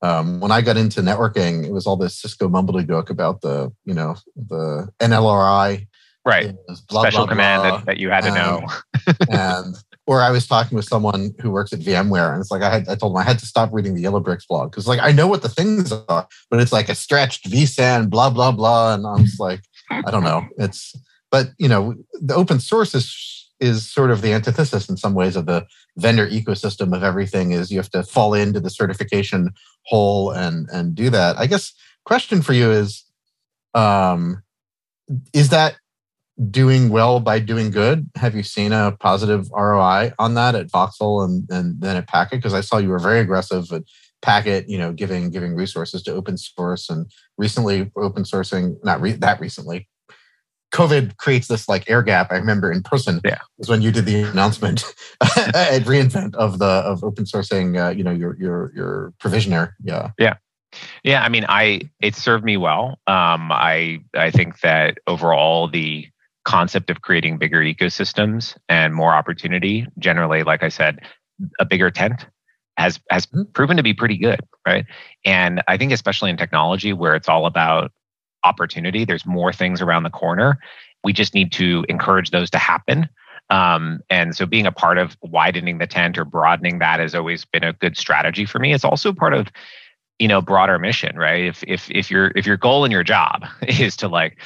[0.00, 3.92] Um, when I got into networking, it was all this Cisco mumbledygook about the, you
[3.92, 5.86] know, the NLRI.
[6.24, 6.54] Right.
[6.88, 8.66] Blah, Special blah, command blah, that, that you had to know.
[9.28, 9.74] and
[10.06, 12.88] or I was talking with someone who works at VMware, and it's like I had
[12.88, 15.12] I told them I had to stop reading the Yellow Bricks blog because like I
[15.12, 19.06] know what the things are, but it's like a stretched vSAN, blah blah blah, and
[19.06, 20.46] I'm just like I don't know.
[20.58, 20.94] It's
[21.30, 25.36] but you know the open source is is sort of the antithesis in some ways
[25.36, 27.52] of the vendor ecosystem of everything.
[27.52, 29.52] Is you have to fall into the certification
[29.86, 31.38] hole and and do that.
[31.38, 31.72] I guess
[32.04, 33.04] question for you is,
[33.72, 34.42] um,
[35.32, 35.76] is that
[36.50, 38.10] doing well by doing good?
[38.16, 42.38] Have you seen a positive ROI on that at Voxel and, and then at Packet?
[42.38, 43.82] Because I saw you were very aggressive at
[44.22, 49.12] Packet, you know, giving giving resources to open source and recently open sourcing, not re-
[49.12, 49.88] that recently.
[50.72, 52.32] COVID creates this like air gap.
[52.32, 53.38] I remember in person yeah.
[53.58, 54.82] was when you did the announcement
[55.20, 59.76] at reInvent of the of open sourcing, uh, you know, your your your provisioner.
[59.84, 60.34] Yeah, yeah.
[61.04, 62.98] Yeah, I mean, I it served me well.
[63.06, 66.08] Um, I I think that overall the
[66.44, 71.00] concept of creating bigger ecosystems and more opportunity generally like i said
[71.58, 72.26] a bigger tent
[72.76, 73.44] has has mm-hmm.
[73.52, 74.86] proven to be pretty good right?
[75.24, 77.92] And i think especially in technology where it's all about
[78.44, 80.58] opportunity there's more things around the corner.
[81.02, 83.08] We just need to encourage those to happen.
[83.50, 87.44] Um, and so being a part of widening the tent or broadening that has always
[87.44, 88.72] been a good strategy for me.
[88.72, 89.48] It's also part of
[90.18, 91.44] you know broader mission right?
[91.44, 94.38] If if if your if your goal in your job is to like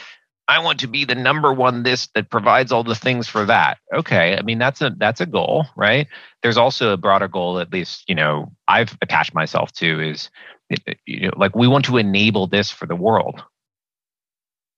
[0.48, 3.78] I want to be the number one this that provides all the things for that.
[3.94, 6.08] Okay, I mean that's a that's a goal, right?
[6.42, 10.30] There's also a broader goal, at least you know I've attached myself to is
[11.06, 13.42] you know like we want to enable this for the world,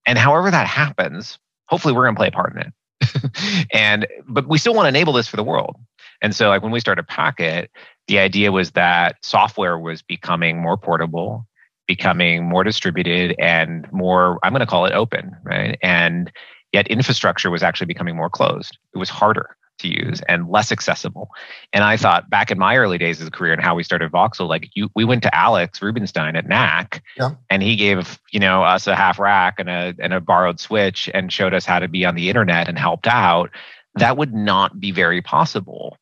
[0.06, 3.68] and however that happens, hopefully we're going to play a part in it.
[3.72, 5.76] and but we still want to enable this for the world.
[6.20, 7.70] And so like when we started Packet,
[8.08, 11.46] the idea was that software was becoming more portable
[11.90, 15.76] becoming more distributed and more, I'm going to call it open, right?
[15.82, 16.30] And
[16.72, 18.78] yet infrastructure was actually becoming more closed.
[18.94, 21.30] It was harder to use and less accessible.
[21.72, 24.12] And I thought back in my early days of the career and how we started
[24.12, 27.30] Voxel, like you, we went to Alex Rubinstein at NAC, yeah.
[27.50, 31.10] and he gave you know us a half rack and a and a borrowed switch
[31.12, 33.50] and showed us how to be on the internet and helped out.
[33.96, 35.96] That would not be very possible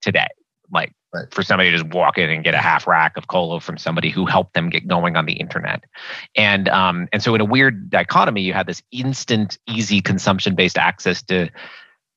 [0.00, 0.28] today.
[0.72, 1.32] Like Right.
[1.32, 4.10] For somebody to just walk in and get a half rack of colo from somebody
[4.10, 5.84] who helped them get going on the internet,
[6.36, 10.76] and um, and so in a weird dichotomy, you had this instant, easy consumption based
[10.76, 11.48] access to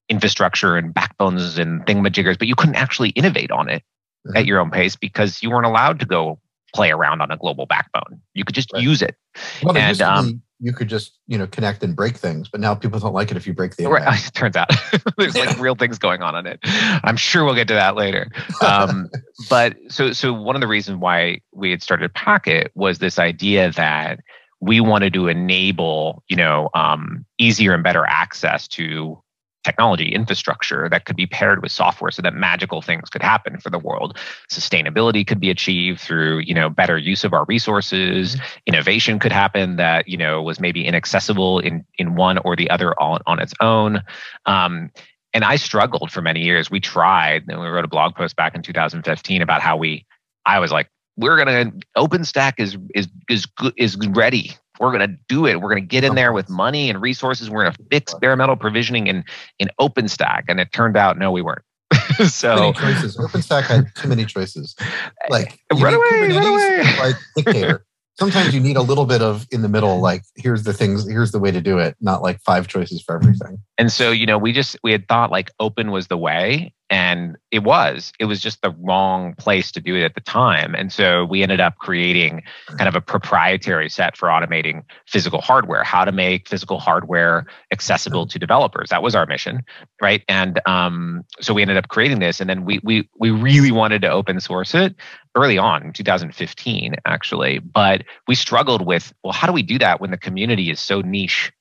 [0.09, 3.81] infrastructure and backbones and thingamajiggers, but you couldn't actually innovate on it
[4.27, 4.35] mm-hmm.
[4.35, 6.37] at your own pace because you weren't allowed to go
[6.75, 8.21] play around on a global backbone.
[8.33, 8.83] You could just right.
[8.83, 9.15] use it.
[9.63, 12.99] Well, and um, you could just you know connect and break things but now people
[12.99, 14.07] don't like it if you break the internet.
[14.07, 14.69] right it turns out.
[15.17, 16.59] There's like real things going on on it.
[16.63, 18.29] I'm sure we'll get to that later.
[18.61, 19.09] Um,
[19.49, 23.71] but so so one of the reasons why we had started packet was this idea
[23.71, 24.19] that
[24.59, 29.21] we wanted to enable you know um, easier and better access to
[29.63, 33.69] technology infrastructure that could be paired with software so that magical things could happen for
[33.69, 34.17] the world.
[34.49, 38.35] Sustainability could be achieved through you know better use of our resources.
[38.35, 38.45] Mm-hmm.
[38.67, 42.99] innovation could happen that you know was maybe inaccessible in in one or the other
[42.99, 44.01] on, on its own.
[44.45, 44.91] Um,
[45.33, 46.69] and i struggled for many years.
[46.69, 50.05] We tried and we wrote a blog post back in 2015 about how we
[50.45, 53.45] i was like we're gonna OpenStack is is is
[53.77, 55.61] is ready we're going to do it.
[55.61, 57.51] We're going to get in there with money and resources.
[57.51, 59.23] We're going to fix bare metal provisioning in
[59.59, 60.45] in OpenStack.
[60.47, 61.61] And it turned out, no, we weren't.
[62.27, 63.15] so many choices.
[63.15, 64.75] OpenStack had too many choices.
[65.29, 66.83] Like run away, run away.
[66.99, 67.85] Like dictator.
[68.19, 69.99] Sometimes you need a little bit of in the middle.
[69.99, 71.07] Like here's the things.
[71.07, 71.95] Here's the way to do it.
[72.01, 73.59] Not like five choices for everything.
[73.77, 77.37] And so you know, we just we had thought like open was the way, and
[77.51, 80.91] it was it was just the wrong place to do it at the time and
[80.91, 82.43] so we ended up creating
[82.77, 88.27] kind of a proprietary set for automating physical hardware how to make physical hardware accessible
[88.27, 89.63] to developers that was our mission
[90.01, 93.71] right and um, so we ended up creating this and then we we we really
[93.71, 94.93] wanted to open source it
[95.35, 100.01] early on in 2015 actually but we struggled with well how do we do that
[100.01, 101.51] when the community is so niche?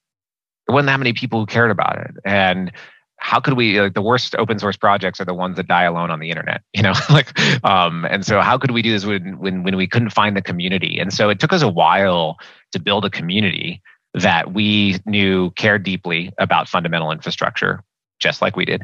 [0.66, 2.14] There wasn't that many people who cared about it.
[2.24, 2.72] And
[3.18, 6.10] how could we like the worst open source projects are the ones that die alone
[6.10, 9.38] on the internet you know like um and so how could we do this when
[9.38, 10.98] when when we couldn't find the community?
[10.98, 12.38] And so it took us a while
[12.72, 13.82] to build a community
[14.14, 17.84] that we knew cared deeply about fundamental infrastructure
[18.18, 18.82] just like we did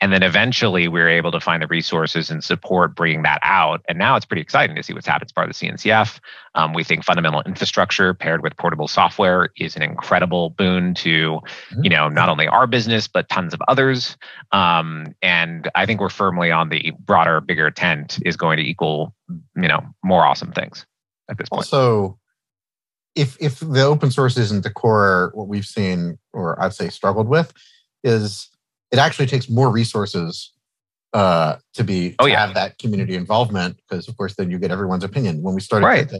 [0.00, 3.80] And then eventually we were able to find the resources and support bringing that out.
[3.88, 6.20] And now it's pretty exciting to see what's happened as part of the CNCF.
[6.54, 11.84] Um, we think fundamental infrastructure paired with portable software is an incredible boon to, mm-hmm.
[11.84, 14.16] you know, not only our business, but tons of others.
[14.52, 19.14] Um, and I think we're firmly on the broader, bigger tent is going to equal,
[19.56, 20.84] you know, more awesome things
[21.30, 21.60] at this point.
[21.60, 22.18] Also,
[23.14, 27.28] if if the open source isn't the core, what we've seen, or I'd say struggled
[27.28, 27.52] with,
[28.02, 28.48] is
[28.94, 30.52] it actually takes more resources
[31.12, 32.46] uh, to be oh, to yeah.
[32.46, 35.42] have that community involvement because of course then you get everyone's opinion.
[35.42, 36.12] When we started, right.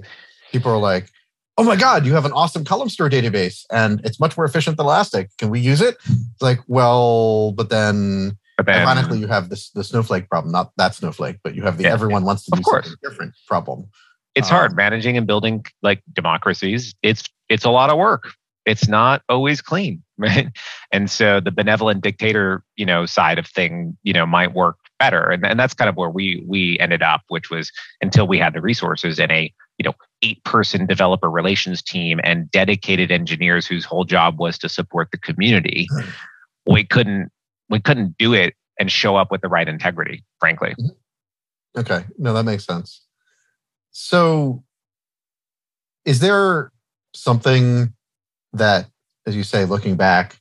[0.51, 1.09] people are like,
[1.57, 4.77] "Oh my god, you have an awesome column store database and it's much more efficient
[4.77, 5.31] than Elastic.
[5.39, 9.71] Can we use it?" It's like, well, but then, but then ironically, you have this
[9.71, 12.27] the snowflake problem, not that snowflake, but you have the yeah, everyone yeah.
[12.27, 13.87] wants to do something different problem.
[14.35, 16.93] It's um, hard managing and building like democracies.
[17.03, 18.33] It's it's a lot of work
[18.67, 20.49] it's not always clean right?
[20.93, 25.31] And so the benevolent dictator you know side of thing you know might work better.
[25.31, 28.55] And, and that's kind of where we we ended up which was until we had
[28.55, 33.85] the resources and a you know eight person developer relations team and dedicated engineers whose
[33.85, 35.89] whole job was to support the community
[36.67, 37.31] we couldn't
[37.69, 40.75] we couldn't do it and show up with the right integrity frankly.
[40.81, 41.81] Mm-hmm.
[41.81, 42.05] okay.
[42.19, 43.03] No that makes sense.
[43.91, 44.63] So
[46.05, 46.71] is there
[47.15, 47.95] something
[48.55, 48.87] that,
[49.27, 50.41] as you say, looking back,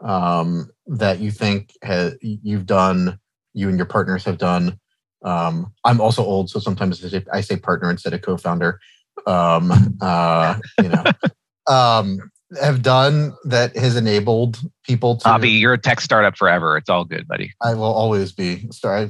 [0.00, 3.18] um, that you think has, you've done,
[3.54, 4.78] you and your partners have done.
[5.24, 8.80] Um, I'm also old, so sometimes I say partner instead of co-founder.
[9.26, 11.04] Um, uh, you know,
[11.72, 15.24] um, have done that has enabled people to.
[15.24, 16.76] Bobby, you're a tech startup forever.
[16.76, 17.52] It's all good, buddy.
[17.62, 18.68] I will always be.
[18.72, 19.08] Sorry,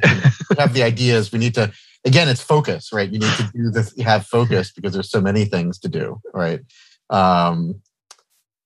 [0.58, 1.32] have the ideas.
[1.32, 1.72] We need to.
[2.04, 3.08] Again, it's focus, right?
[3.08, 3.96] You need to do this.
[4.00, 6.60] Have focus because there's so many things to do, right?
[7.10, 7.80] Um,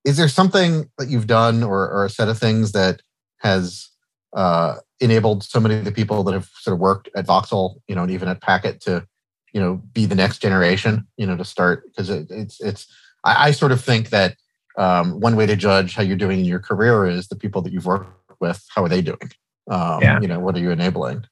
[0.06, 3.02] is there something that you've done or, or a set of things that
[3.38, 3.90] has
[4.34, 7.94] uh, enabled so many of the people that have sort of worked at Voxel, you
[7.94, 9.04] know, and even at Packet to,
[9.52, 12.86] you know, be the next generation, you know, to start because it, it's it's
[13.24, 14.36] I, I, sort of think that
[14.78, 17.72] um, one way to judge how you're doing in your career is the people that
[17.72, 18.64] you've worked with.
[18.74, 19.30] How are they doing?
[19.68, 20.20] Um, yeah.
[20.20, 21.24] You know, what are you enabling?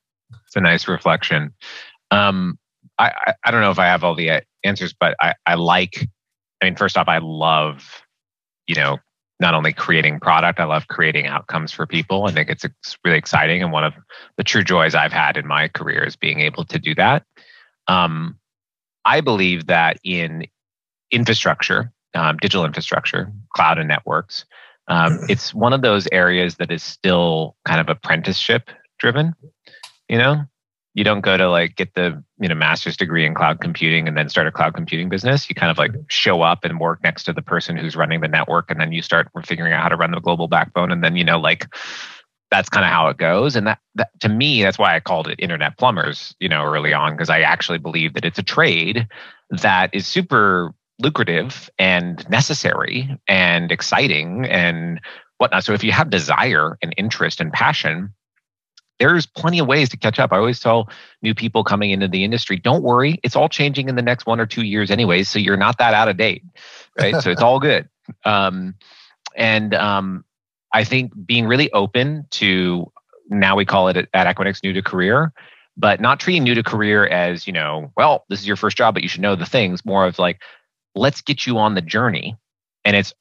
[0.47, 1.55] It's a nice reflection.
[2.11, 2.59] Um,
[2.99, 6.09] I, I, I don't know if I have all the answers, but I I like.
[6.61, 8.04] I mean, first off, I love
[8.67, 8.99] you know,
[9.41, 12.27] not only creating product, I love creating outcomes for people.
[12.27, 13.63] I think it's, it's really exciting.
[13.63, 13.95] And one of
[14.37, 17.25] the true joys I've had in my career is being able to do that.
[17.89, 18.39] Um,
[19.05, 20.47] I believe that in
[21.11, 24.45] infrastructure, um, digital infrastructure, cloud and networks,
[24.89, 29.35] um, it's one of those areas that is still kind of apprenticeship driven.
[30.09, 30.45] You know,
[30.95, 34.17] you don't go to like get the you know master's degree in cloud computing and
[34.17, 35.49] then start a cloud computing business.
[35.49, 38.29] You kind of like show up and work next to the person who's running the
[38.29, 40.91] network and then you start figuring out how to run the global backbone.
[40.93, 41.67] And then you know like
[42.51, 43.57] that's kind of how it goes.
[43.57, 46.93] And that, that to me that's why i called it internet plumbers you know early
[46.93, 49.09] on because i actually believe that it's a trade
[49.51, 55.01] that is super lucrative and necessary and exciting and
[55.39, 55.65] whatnot.
[55.65, 58.15] So if you have desire and interest and passion
[58.99, 60.33] there's plenty of ways to catch up.
[60.33, 60.89] I always tell
[61.23, 64.41] new people coming into the industry, don't worry, it's all changing in the next one
[64.41, 66.45] or two years anyways, so you're not that out of date,
[66.99, 67.21] right?
[67.23, 67.89] so it's all good.
[68.27, 68.75] Um,
[69.35, 70.27] and um,
[70.71, 72.93] I think being really open to
[73.31, 75.33] now we call it at Equinix new to career,
[75.77, 78.93] but not treating new to career as you know, well, this is your first job,
[78.93, 79.87] but you should know the things.
[79.87, 80.43] More of like,
[80.95, 82.37] let's get you on the journey,
[82.85, 83.15] and it's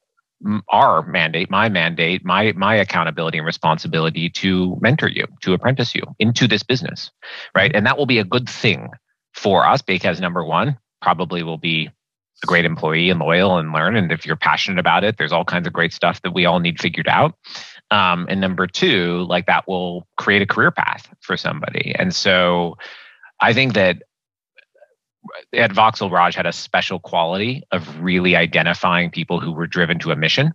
[0.69, 6.03] our mandate, my mandate, my my accountability and responsibility to mentor you, to apprentice you
[6.19, 7.11] into this business,
[7.55, 7.71] right?
[7.73, 8.89] And that will be a good thing
[9.33, 11.89] for us because number one, probably will be
[12.43, 13.95] a great employee and loyal and learn.
[13.95, 16.59] And if you're passionate about it, there's all kinds of great stuff that we all
[16.59, 17.35] need figured out.
[17.91, 21.93] Um, and number two, like that will create a career path for somebody.
[21.97, 22.77] And so
[23.39, 24.03] I think that
[25.53, 30.11] at Voxel Raj had a special quality of really identifying people who were driven to
[30.11, 30.53] a mission,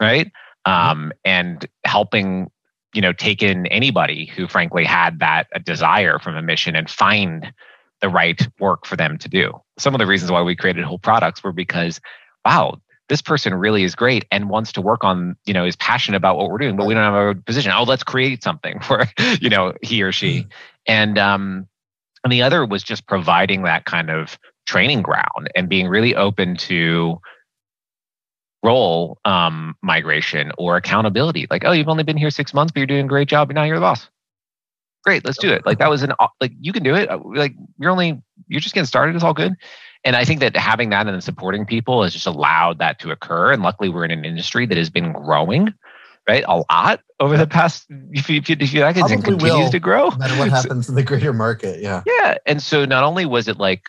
[0.00, 0.30] right?
[0.64, 2.50] Um, and helping,
[2.94, 6.88] you know, take in anybody who frankly had that a desire from a mission and
[6.88, 7.52] find
[8.00, 9.60] the right work for them to do.
[9.78, 12.00] Some of the reasons why we created whole products were because,
[12.44, 16.16] wow, this person really is great and wants to work on, you know, is passionate
[16.16, 17.72] about what we're doing, but we don't have a position.
[17.74, 19.04] Oh, let's create something for,
[19.40, 20.40] you know, he or she.
[20.40, 20.48] Mm-hmm.
[20.86, 21.68] And um,
[22.24, 26.56] and the other was just providing that kind of training ground and being really open
[26.56, 27.18] to
[28.62, 31.46] role um, migration or accountability.
[31.50, 33.54] Like, oh, you've only been here six months, but you're doing a great job, and
[33.54, 34.08] now you're the boss.
[35.02, 35.64] Great, let's do it.
[35.64, 37.08] Like that was an like you can do it.
[37.08, 39.14] Uh, like you're only you're just getting started.
[39.14, 39.54] It's all good.
[40.04, 43.52] And I think that having that and supporting people has just allowed that to occur.
[43.52, 45.72] And luckily, we're in an industry that has been growing
[46.30, 46.44] right?
[46.46, 47.86] A lot over the past
[48.24, 50.10] few, few, few decades and continues to grow.
[50.10, 51.80] No matter what happens so, in the greater market.
[51.80, 52.02] Yeah.
[52.06, 52.36] Yeah.
[52.46, 53.82] And so not only was it like,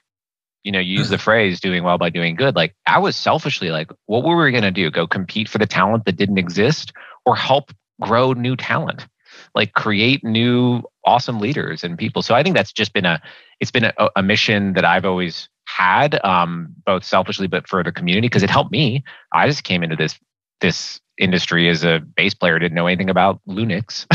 [0.64, 3.92] you know, use the phrase doing well by doing good, like I was selfishly like,
[4.08, 4.90] what were we going to do?
[4.90, 6.94] Go compete for the talent that didn't exist
[7.26, 9.08] or help grow new talent?
[9.54, 12.24] Like create new awesome leaders and people.
[12.24, 13.22] So I think that's just been a,
[13.60, 17.92] it's been a, a mission that I've always had, um, both selfishly but for the
[17.92, 19.04] community because it helped me.
[19.32, 20.20] I just came into this
[20.62, 24.06] this industry as a bass player didn't know anything about Linux.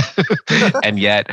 [0.84, 1.30] and yet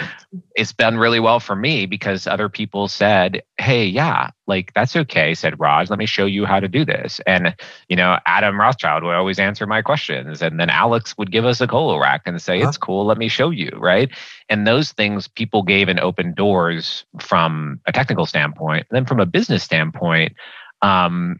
[0.56, 5.34] it's done really well for me because other people said, Hey, yeah, like that's okay,
[5.34, 5.90] said Raj.
[5.90, 7.20] Let me show you how to do this.
[7.26, 7.56] And,
[7.90, 10.42] you know, Adam Rothschild would always answer my questions.
[10.42, 12.70] And then Alex would give us a colo rack and say, huh?
[12.70, 13.72] It's cool, let me show you.
[13.78, 14.10] Right.
[14.50, 18.86] And those things people gave and opened doors from a technical standpoint.
[18.90, 20.34] And then from a business standpoint,
[20.82, 21.40] um,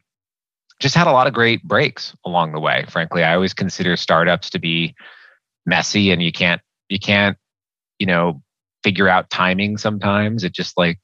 [0.84, 2.84] just had a lot of great breaks along the way.
[2.90, 4.94] Frankly, I always consider startups to be
[5.66, 7.38] messy and you can't you can't
[8.00, 8.44] you know
[8.84, 10.44] figure out timing sometimes.
[10.44, 11.00] It just like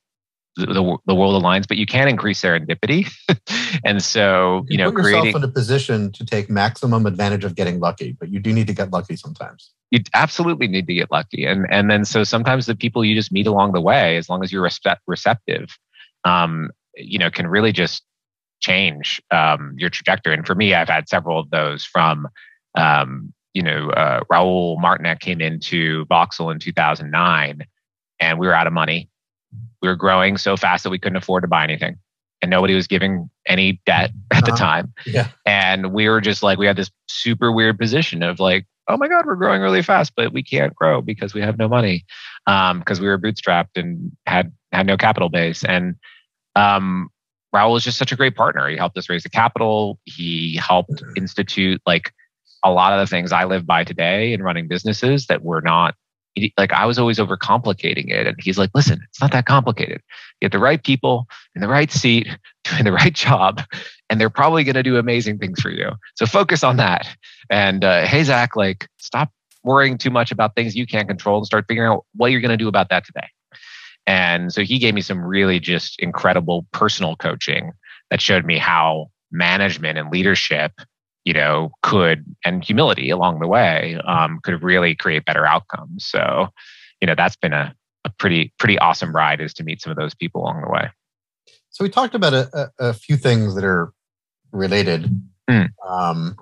[0.57, 3.09] the, the, the world aligns, but you can increase serendipity.
[3.85, 7.55] and so, you, you know, put creating in a position to take maximum advantage of
[7.55, 9.71] getting lucky, but you do need to get lucky sometimes.
[9.91, 11.45] You absolutely need to get lucky.
[11.45, 14.43] And and then so sometimes the people you just meet along the way, as long
[14.43, 14.69] as you're
[15.07, 15.77] receptive,
[16.25, 18.03] um, you know, can really just
[18.59, 20.33] change um, your trajectory.
[20.33, 22.27] And for me, I've had several of those from,
[22.77, 27.65] um, you know, uh, Raul came into Voxel in 2009
[28.19, 29.09] and we were out of money.
[29.81, 31.97] We were growing so fast that we couldn't afford to buy anything.
[32.41, 34.57] And nobody was giving any debt at the uh-huh.
[34.57, 34.93] time.
[35.05, 35.29] Yeah.
[35.45, 39.07] And we were just like, we had this super weird position of like, oh my
[39.07, 42.05] God, we're growing really fast, but we can't grow because we have no money.
[42.47, 45.63] Um, because we were bootstrapped and had had no capital base.
[45.63, 45.95] And
[46.55, 47.09] um,
[47.53, 48.67] Raul is just such a great partner.
[48.67, 49.99] He helped us raise the capital.
[50.05, 52.13] He helped institute like
[52.63, 55.95] a lot of the things I live by today in running businesses that were not
[56.57, 58.27] like I was always overcomplicating it.
[58.27, 60.01] And he's like, listen, it's not that complicated.
[60.39, 62.27] You have the right people in the right seat
[62.63, 63.61] doing the right job,
[64.09, 65.91] and they're probably going to do amazing things for you.
[66.15, 67.07] So focus on that.
[67.49, 69.31] And uh, hey, Zach, like stop
[69.63, 72.49] worrying too much about things you can't control and start figuring out what you're going
[72.49, 73.27] to do about that today.
[74.09, 77.73] And so he gave me some really just incredible personal coaching
[78.09, 80.71] that showed me how management and leadership,
[81.25, 86.07] you know, could and humility along the way um, could really create better outcomes.
[86.07, 86.47] So,
[86.99, 89.97] you know, that's been a, a pretty pretty awesome ride is to meet some of
[89.97, 90.89] those people along the way.
[91.69, 93.93] So we talked about a, a, a few things that are
[94.51, 95.21] related.
[95.47, 95.69] Mm.
[95.87, 96.35] Um,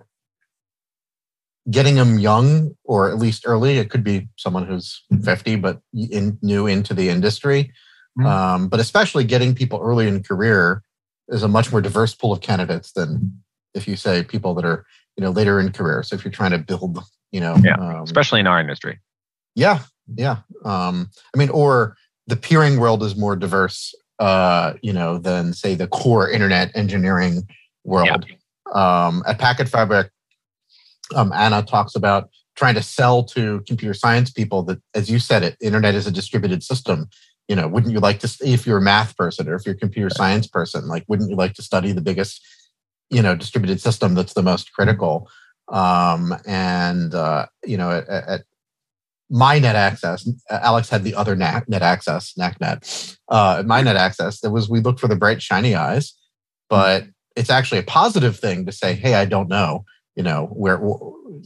[1.69, 3.77] getting them young or at least early.
[3.77, 7.71] It could be someone who's 50 but in, new into the industry.
[8.17, 8.25] Mm-hmm.
[8.25, 10.81] Um, but especially getting people early in career
[11.27, 14.85] is a much more diverse pool of candidates than if you say people that are
[15.17, 16.03] you know later in career.
[16.03, 16.99] So if you're trying to build,
[17.31, 18.99] you know, yeah, um, especially in our industry.
[19.55, 19.81] Yeah,
[20.15, 20.37] yeah.
[20.63, 25.75] Um, I mean, or the peering world is more diverse, uh, you know, than say
[25.75, 27.47] the core internet engineering
[27.83, 28.25] world.
[28.27, 28.35] Yeah.
[28.73, 30.11] Um, at Packet Fabric,
[31.15, 35.43] um, Anna talks about trying to sell to computer science people that, as you said,
[35.43, 37.07] it internet is a distributed system.
[37.47, 39.77] You know, wouldn't you like to, if you're a math person or if you're a
[39.77, 42.45] computer science person, like, wouldn't you like to study the biggest,
[43.09, 45.29] you know, distributed system that's the most critical?
[45.69, 48.41] Um, and uh, you know, at, at
[49.29, 53.17] my net access, Alex had the other net, net access, NACnet.
[53.29, 56.13] Uh, my net access, there was we looked for the bright shiny eyes,
[56.69, 59.85] but it's actually a positive thing to say, hey, I don't know
[60.17, 60.81] you know where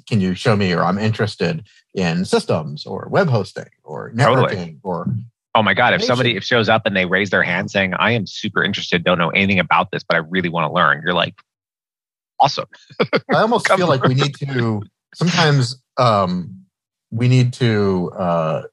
[0.10, 4.80] can you show me or i'm interested in systems or web hosting or networking totally.
[4.84, 5.08] or
[5.54, 8.12] oh my god if somebody if shows up and they raise their hand saying i
[8.12, 11.14] am super interested don't know anything about this but i really want to learn you're
[11.14, 11.36] like
[12.42, 12.66] awesome.
[13.30, 14.82] I almost feel like we need to
[15.14, 16.66] sometimes um,
[17.12, 18.64] we need to uh,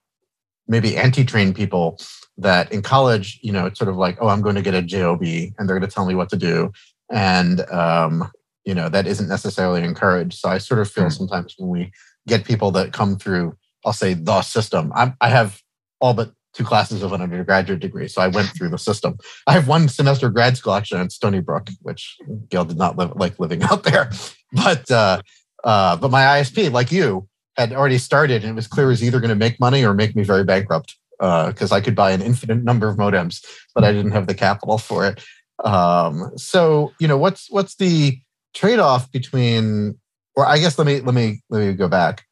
[0.67, 1.99] maybe anti-train people
[2.39, 4.81] that in college you know it's sort of like oh i'm going to get a
[4.81, 6.71] job and they're going to tell me what to do
[7.11, 8.31] and um,
[8.65, 11.13] you know that isn't necessarily encouraged so i sort of feel mm.
[11.13, 11.91] sometimes when we
[12.27, 15.63] get people that come through i'll say the system i i have
[16.01, 19.17] all but two classes of an undergraduate degree so i went through the system
[19.47, 22.17] i have one semester grad school actually at stony brook which
[22.49, 24.11] gail did not live, like living out there
[24.53, 25.21] but uh,
[25.65, 29.05] uh, but my isp like you had already started and it was clear it was
[29.05, 32.13] either going to make money or make me very bankrupt because uh, I could buy
[32.13, 35.25] an infinite number of modems, but I didn't have the capital for it.
[35.65, 38.21] Um, so, you know, what's what's the
[38.55, 39.99] trade-off between
[40.37, 42.25] or i guess let me let me let me go back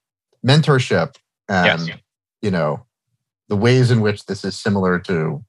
[0.47, 1.15] mentorship
[1.49, 1.99] and yes.
[2.43, 2.85] you know
[3.49, 5.45] the ways in which this is similar to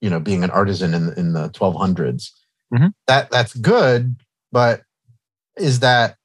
[0.00, 2.30] you know being an artisan in in the 1200s
[2.72, 2.86] mm-hmm.
[3.06, 4.16] that that's good
[4.52, 4.82] but
[5.56, 6.16] is that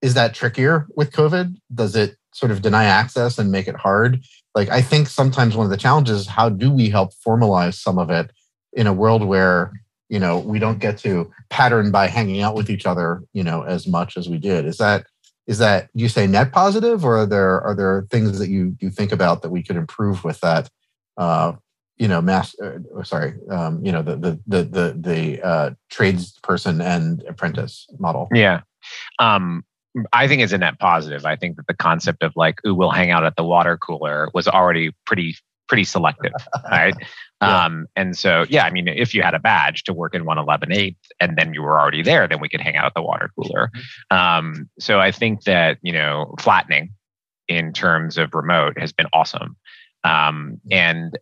[0.00, 4.22] is that trickier with covid does it sort of deny access and make it hard.
[4.54, 7.98] Like I think sometimes one of the challenges is how do we help formalize some
[7.98, 8.30] of it
[8.72, 9.72] in a world where
[10.12, 13.62] you know we don't get to pattern by hanging out with each other you know
[13.62, 14.66] as much as we did.
[14.66, 15.06] Is that
[15.46, 18.90] is that you say net positive or are there are there things that you you
[18.90, 20.68] think about that we could improve with that
[21.16, 21.52] uh,
[21.96, 26.84] you know mass uh, sorry um, you know the the the the, the uh, tradesperson
[26.84, 28.60] and apprentice model yeah
[29.18, 29.64] um,
[30.12, 31.26] I think it's a net positive.
[31.26, 34.30] I think that the concept of like, ooh, we'll hang out at the water cooler
[34.32, 35.36] was already pretty
[35.68, 36.32] pretty selective,
[36.70, 36.94] right?
[37.42, 37.64] Yeah.
[37.64, 40.70] Um, and so, yeah, I mean, if you had a badge to work in 111
[40.70, 43.30] 8th and then you were already there, then we could hang out at the water
[43.34, 43.70] cooler.
[44.10, 44.16] Mm-hmm.
[44.16, 46.90] Um, so I think that, you know, flattening
[47.48, 49.56] in terms of remote has been awesome.
[50.04, 51.18] Um, and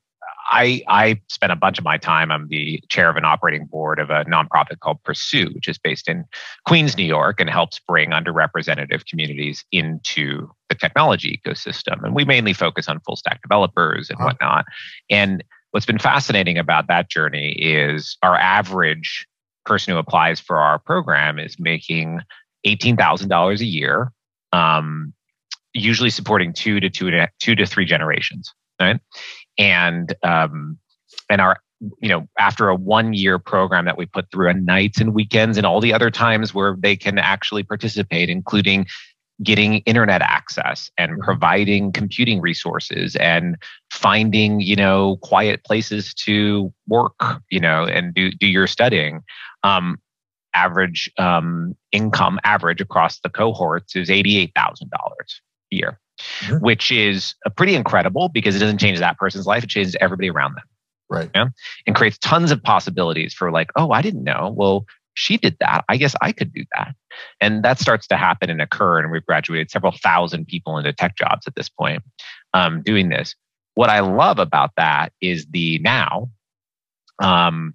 [0.52, 2.30] I, I spent a bunch of my time.
[2.30, 6.08] I'm the chair of an operating board of a nonprofit called Pursuit, which is based
[6.08, 6.24] in
[6.66, 12.04] Queens, New York, and helps bring underrepresented communities into the technology ecosystem.
[12.04, 14.64] And we mainly focus on full stack developers and whatnot.
[15.08, 19.26] And what's been fascinating about that journey is our average
[19.66, 22.20] person who applies for our program is making
[22.66, 24.12] $18,000 a year,
[24.52, 25.12] um,
[25.72, 29.00] usually supporting two to two to two to three generations, right?
[29.60, 30.78] and um,
[31.28, 31.58] and our
[32.00, 35.56] you know after a one year program that we put through on nights and weekends
[35.56, 38.86] and all the other times where they can actually participate including
[39.43, 41.22] getting internet access and mm-hmm.
[41.22, 43.57] providing computing resources and
[43.91, 49.20] finding you know quiet places to work you know and do, do your studying
[49.62, 49.97] um,
[50.55, 54.86] average um, income average across the cohorts is $88000 a
[55.70, 56.57] year mm-hmm.
[56.59, 59.64] which is pretty incredible because it doesn't change that person's life.
[59.64, 60.64] It changes everybody around them.
[61.09, 61.30] Right.
[61.34, 61.49] Yeah.
[61.86, 64.55] And creates tons of possibilities for like, oh, I didn't know.
[64.57, 64.86] Well,
[65.20, 65.84] she did that.
[65.88, 66.94] I guess I could do that.
[67.40, 68.98] And that starts to happen and occur.
[68.98, 72.02] And we've graduated several thousand people into tech jobs at this point
[72.54, 73.34] um, doing this.
[73.74, 76.30] What I love about that is the now.
[77.22, 77.74] Um,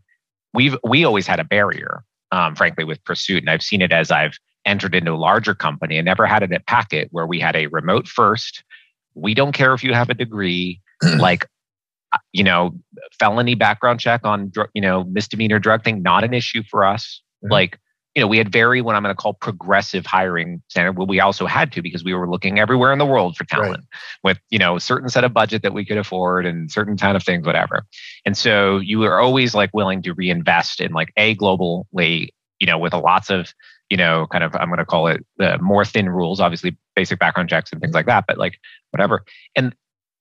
[0.54, 4.10] we've we always had a barrier, um, frankly, with pursuit, and I've seen it as
[4.12, 7.56] I've entered into a larger company and never had it at Packet where we had
[7.56, 8.64] a remote first.
[9.14, 10.82] We don't care if you have a degree,
[11.20, 11.46] like,
[12.12, 12.72] uh, you know,
[13.20, 17.22] felony background check on, you know, misdemeanor drug thing, not an issue for us.
[17.46, 17.52] Mm-hmm.
[17.52, 17.80] Like,
[18.16, 20.98] you know, we had very what I'm going to call progressive hiring standard.
[20.98, 23.84] Well, we also had to because we were looking everywhere in the world for talent
[23.94, 24.02] right.
[24.24, 27.18] with, you know, a certain set of budget that we could afford and certain kind
[27.18, 27.86] of things, whatever.
[28.26, 32.30] And so you were always like willing to reinvest in like a globally,
[32.60, 33.54] you know, with a lots of
[33.90, 37.20] you know, kind of I'm going to call it the more thin rules, obviously basic
[37.20, 38.60] background checks and things like that, but like
[38.92, 39.24] whatever.
[39.56, 39.76] And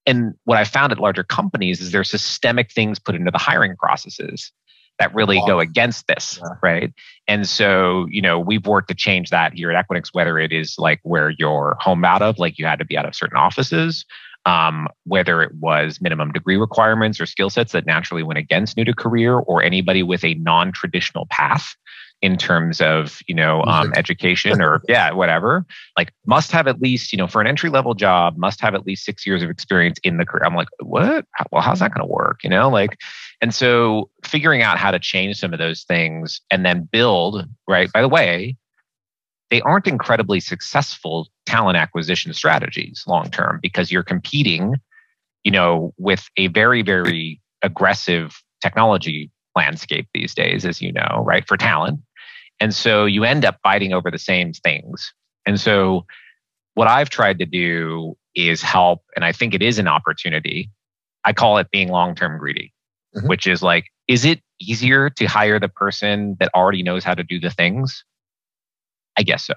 [0.07, 3.75] and what I found at larger companies is there's systemic things put into the hiring
[3.77, 4.53] processes
[4.99, 5.47] that really wow.
[5.47, 6.49] go against this, yeah.
[6.63, 6.93] right?
[7.27, 10.77] And so, you know, we've worked to change that here at Equinix, whether it is
[10.79, 14.05] like where you're home out of, like you had to be out of certain offices,
[14.47, 18.85] um, whether it was minimum degree requirements or skill sets that naturally went against new
[18.85, 21.75] to career or anybody with a non-traditional path
[22.23, 25.67] in terms of you know um, education or yeah whatever
[25.99, 28.87] like must have at least you know for an entry level job must have at
[28.87, 32.07] least six years of experience in the career i'm like what well how's that going
[32.07, 32.97] to work you know like
[33.45, 37.93] and so figuring out how to change some of those things and then build right
[37.93, 38.57] by the way
[39.51, 44.75] they aren't incredibly successful talent acquisition strategies long term because you're competing
[45.45, 51.47] you know with a very very aggressive technology landscape these days, as you know, right,
[51.47, 52.01] for talent.
[52.61, 55.13] And so you end up fighting over the same things.
[55.47, 56.07] And so
[56.75, 60.71] what I've tried to do is help, and I think it is an opportunity.
[61.25, 62.73] I call it being long term greedy,
[63.17, 63.27] mm-hmm.
[63.29, 67.23] which is like, is it easier to hire the person that already knows how to
[67.23, 68.05] do the things?
[69.17, 69.55] I guess so.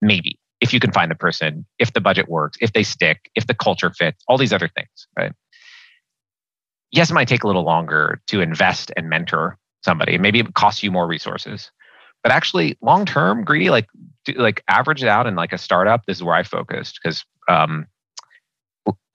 [0.00, 3.46] Maybe if you can find the person, if the budget works, if they stick, if
[3.46, 5.32] the culture fits, all these other things, right?
[6.90, 10.18] Yes, it might take a little longer to invest and mentor somebody.
[10.18, 11.70] Maybe it costs you more resources
[12.22, 13.88] but actually long term greedy like
[14.36, 17.86] like average it out in like a startup this is where i focused because um,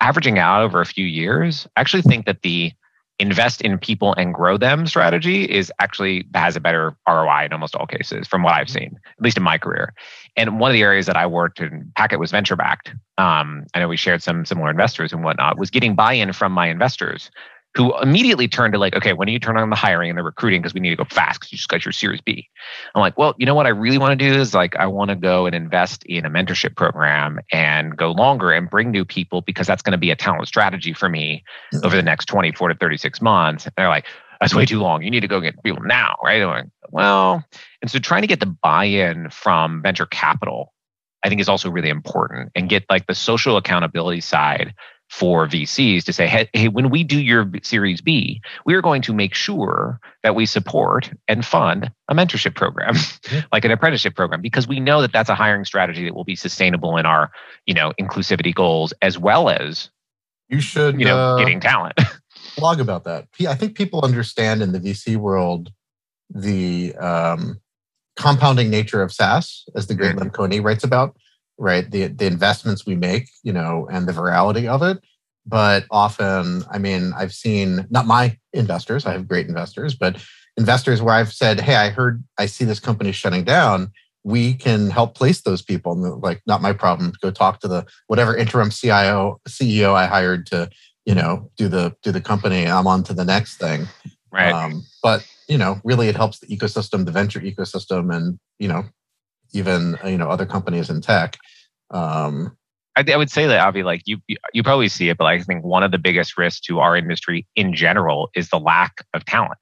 [0.02, 2.72] averaging out over a few years i actually think that the
[3.20, 7.76] invest in people and grow them strategy is actually has a better roi in almost
[7.76, 9.94] all cases from what i've seen at least in my career.
[10.36, 13.80] And one of the areas that i worked in packet was venture backed um, i
[13.80, 17.32] know we shared some similar investors and whatnot was getting buy-in from my investors
[17.78, 20.24] who immediately turned to like, okay, when do you turn on the hiring and the
[20.24, 22.50] recruiting because we need to go fast because you just got your Series B.
[22.96, 25.10] I'm like, well, you know what I really want to do is like I want
[25.10, 29.42] to go and invest in a mentorship program and go longer and bring new people
[29.42, 31.86] because that's going to be a talent strategy for me mm-hmm.
[31.86, 33.66] over the next 24 to 36 months.
[33.66, 34.08] And they're like,
[34.42, 35.04] that's way too long.
[35.04, 36.44] You need to go get people now, right?
[36.44, 37.46] Like, well,
[37.84, 40.74] and so trying to get the buy-in from venture capital
[41.24, 44.74] I think is also really important and get like the social accountability side
[45.10, 49.02] for VCs to say, hey, hey, when we do your Series B, we are going
[49.04, 52.96] to make sure that we support and fund a mentorship program,
[53.52, 56.36] like an apprenticeship program, because we know that that's a hiring strategy that will be
[56.36, 57.32] sustainable in our,
[57.66, 59.90] you know, inclusivity goals as well as
[60.50, 62.00] you should, you know, uh, getting talent.
[62.58, 63.28] blog about that.
[63.48, 65.72] I think people understand in the VC world
[66.30, 67.62] the um,
[68.18, 70.66] compounding nature of SaaS, as the great mm-hmm.
[70.66, 71.16] Writes about
[71.58, 71.90] right?
[71.90, 75.04] The the investments we make you know and the virality of it.
[75.46, 80.22] But often i mean i've seen not my investors i have great investors but
[80.58, 83.92] investors where i've said hey i heard i see this company shutting down.
[84.24, 85.94] We can help place those people.
[85.94, 87.14] And like not my problem.
[87.22, 90.70] Go talk to the whatever interim cio ceo i hired to
[91.06, 92.68] you know do the do the company.
[92.68, 93.88] I'm on to the next thing.
[94.32, 94.52] Right.
[94.52, 98.84] Um, but you know really it helps the ecosystem the venture ecosystem and you know
[99.54, 101.38] even you know other companies in tech.
[101.92, 102.58] Um,
[102.98, 104.18] I, I would say that Avi, like you,
[104.54, 107.46] you probably see it, but I think one of the biggest risks to our industry
[107.56, 109.60] in general is the lack of talent.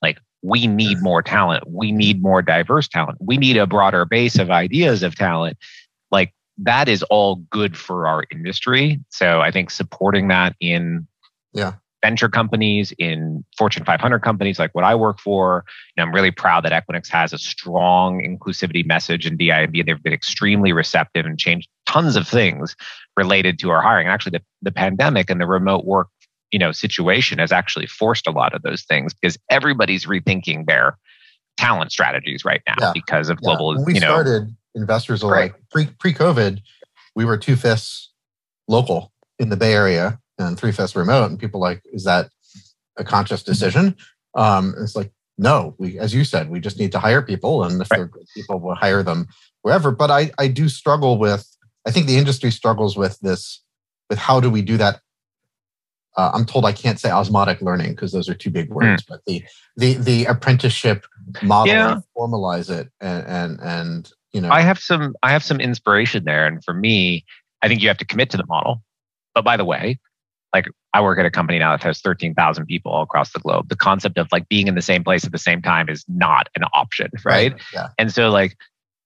[0.00, 1.64] Like we need more talent.
[1.68, 3.18] We need more diverse talent.
[3.20, 5.58] We need a broader base of ideas of talent.
[6.10, 9.00] Like that is all good for our industry.
[9.10, 11.06] So I think supporting that in
[11.52, 15.64] yeah venture companies, in Fortune 500 companies like what I work for.
[15.96, 19.86] And I'm really proud that Equinix has a strong inclusivity message in DIB.
[19.86, 22.76] They've been extremely receptive and changed tons of things
[23.16, 24.06] related to our hiring.
[24.06, 26.08] And actually, the, the pandemic and the remote work
[26.50, 30.98] you know situation has actually forced a lot of those things because everybody's rethinking their
[31.56, 32.92] talent strategies right now yeah.
[32.92, 33.72] because of global.
[33.72, 33.76] Yeah.
[33.78, 36.60] When we you know, started, investors were like pre pre COVID,
[37.14, 38.10] we were two fifths
[38.68, 42.30] local in the Bay Area and three fifths remote, and people like, is that
[42.96, 43.96] a conscious decision?
[44.34, 47.80] Um, it's like, no, we, as you said, we just need to hire people, and
[47.80, 47.98] if right.
[47.98, 49.26] they're good people, we'll hire them
[49.62, 49.90] wherever.
[49.90, 51.46] But I, I do struggle with.
[51.86, 53.62] I think the industry struggles with this,
[54.10, 55.00] with how do we do that.
[56.16, 59.06] Uh, I'm told I can't say osmotic learning because those are two big words, mm.
[59.08, 59.42] but the
[59.76, 61.06] the the apprenticeship
[61.42, 62.00] model yeah.
[62.16, 64.50] formalize it and and and you know.
[64.50, 67.24] I have some I have some inspiration there, and for me,
[67.62, 68.82] I think you have to commit to the model.
[69.34, 69.98] But by the way,
[70.52, 73.68] like I work at a company now that has 13,000 people all across the globe.
[73.68, 76.48] The concept of like being in the same place at the same time is not
[76.56, 77.52] an option, right?
[77.52, 77.62] right.
[77.72, 77.88] Yeah.
[77.98, 78.56] And so like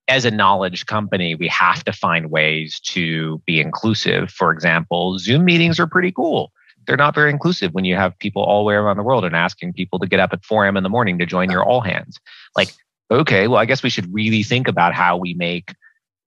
[0.08, 4.30] as a knowledge company, we have to find ways to be inclusive.
[4.30, 6.52] For example, Zoom meetings are pretty cool.
[6.86, 9.34] They're not very inclusive when you have people all the way around the world and
[9.34, 10.76] asking people to get up at 4 a.m.
[10.76, 12.18] in the morning to join your all hands.
[12.56, 12.74] Like,
[13.10, 15.74] okay, well, I guess we should really think about how we make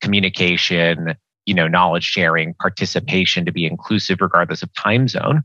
[0.01, 1.15] communication
[1.47, 5.41] you know knowledge sharing participation to be inclusive regardless of time zone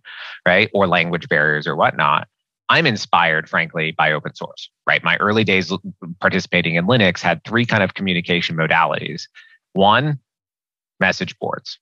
[0.46, 2.28] right or language barriers or whatnot
[2.68, 5.02] i'm inspired frankly by open source right?
[5.04, 5.72] My early days
[6.20, 9.22] participating in linux had three kind of communication modalities.
[9.72, 10.18] One
[11.00, 11.78] message boards.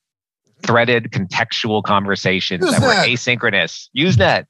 [0.63, 3.89] Threaded contextual conversations Use that, were asynchronous.
[3.97, 4.47] Usenet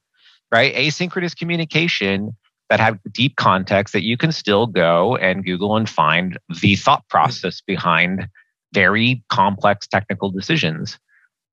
[0.51, 0.75] right?
[0.75, 2.35] Asynchronous communication
[2.69, 7.07] that have deep context that you can still go and google and find the thought
[7.09, 8.27] process behind
[8.73, 10.97] very complex technical decisions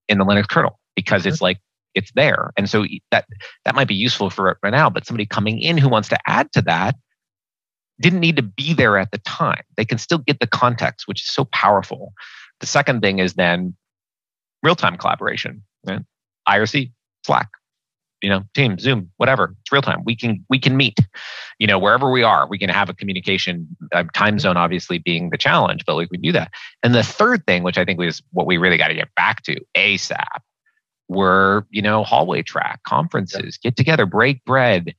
[0.09, 1.45] in the Linux kernel because it's mm-hmm.
[1.45, 1.59] like
[1.95, 2.53] it's there.
[2.57, 3.27] And so that
[3.65, 6.53] that might be useful for right now, but somebody coming in who wants to add
[6.53, 6.95] to that
[8.01, 9.63] didn't need to be there at the time.
[9.77, 12.13] They can still get the context, which is so powerful.
[12.61, 13.77] The second thing is then
[14.63, 15.65] real-time collaboration.
[15.85, 16.03] Right?
[16.49, 16.93] IRC,
[17.25, 17.49] Slack,
[18.23, 20.03] you know team zoom whatever it's real time.
[20.05, 20.99] We can we can meet
[21.59, 25.31] you know wherever we are we can have a communication uh, time zone obviously being
[25.31, 26.51] the challenge but like we do that.
[26.83, 29.43] And the third thing which i think is what we really got to get back
[29.45, 30.41] to asap
[31.09, 34.95] were you know hallway track conferences get together break bread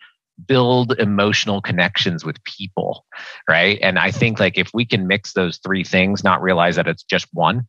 [0.47, 3.05] build emotional connections with people
[3.49, 3.79] right?
[3.81, 7.03] And i think like if we can mix those three things not realize that it's
[7.03, 7.67] just one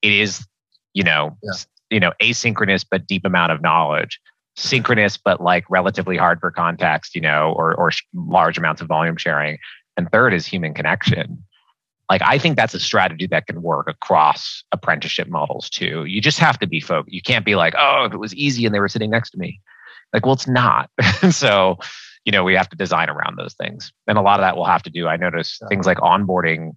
[0.00, 0.46] it is
[0.94, 1.52] you know yeah.
[1.90, 4.20] you know asynchronous but deep amount of knowledge
[4.56, 9.16] synchronous but like relatively hard for context you know or or large amounts of volume
[9.16, 9.58] sharing.
[9.96, 11.42] And third is human connection.
[12.10, 16.04] Like i think that's a strategy that can work across apprenticeship models too.
[16.04, 18.66] You just have to be folk you can't be like oh if it was easy
[18.66, 19.60] and they were sitting next to me.
[20.12, 20.90] Like well it's not.
[21.30, 21.78] So
[22.24, 23.92] you know we have to design around those things.
[24.06, 25.08] And a lot of that will have to do.
[25.08, 26.72] I notice things like onboarding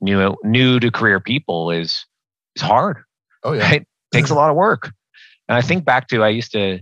[0.00, 2.04] new new to career people is
[2.56, 3.04] is hard.
[3.44, 3.62] Oh yeah.
[3.62, 3.86] Right?
[4.12, 4.90] takes a lot of work.
[5.48, 6.80] And i think back to i used to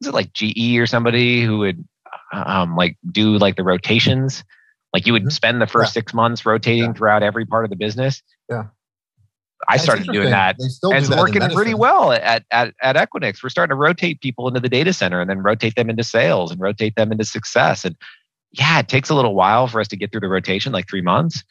[0.00, 1.84] was it like GE or somebody who would
[2.32, 4.44] um, like do like the rotations?
[4.92, 5.30] Like you would mm-hmm.
[5.30, 6.00] spend the first yeah.
[6.00, 6.92] six months rotating yeah.
[6.92, 8.22] throughout every part of the business.
[8.48, 8.64] Yeah.
[9.68, 10.56] I started doing that.
[10.58, 13.42] and it's working pretty well at, at, at Equinix.
[13.42, 16.50] We're starting to rotate people into the data center and then rotate them into sales
[16.50, 17.84] and rotate them into success.
[17.84, 17.96] And
[18.52, 21.02] yeah, it takes a little while for us to get through the rotation, like three
[21.02, 21.42] months.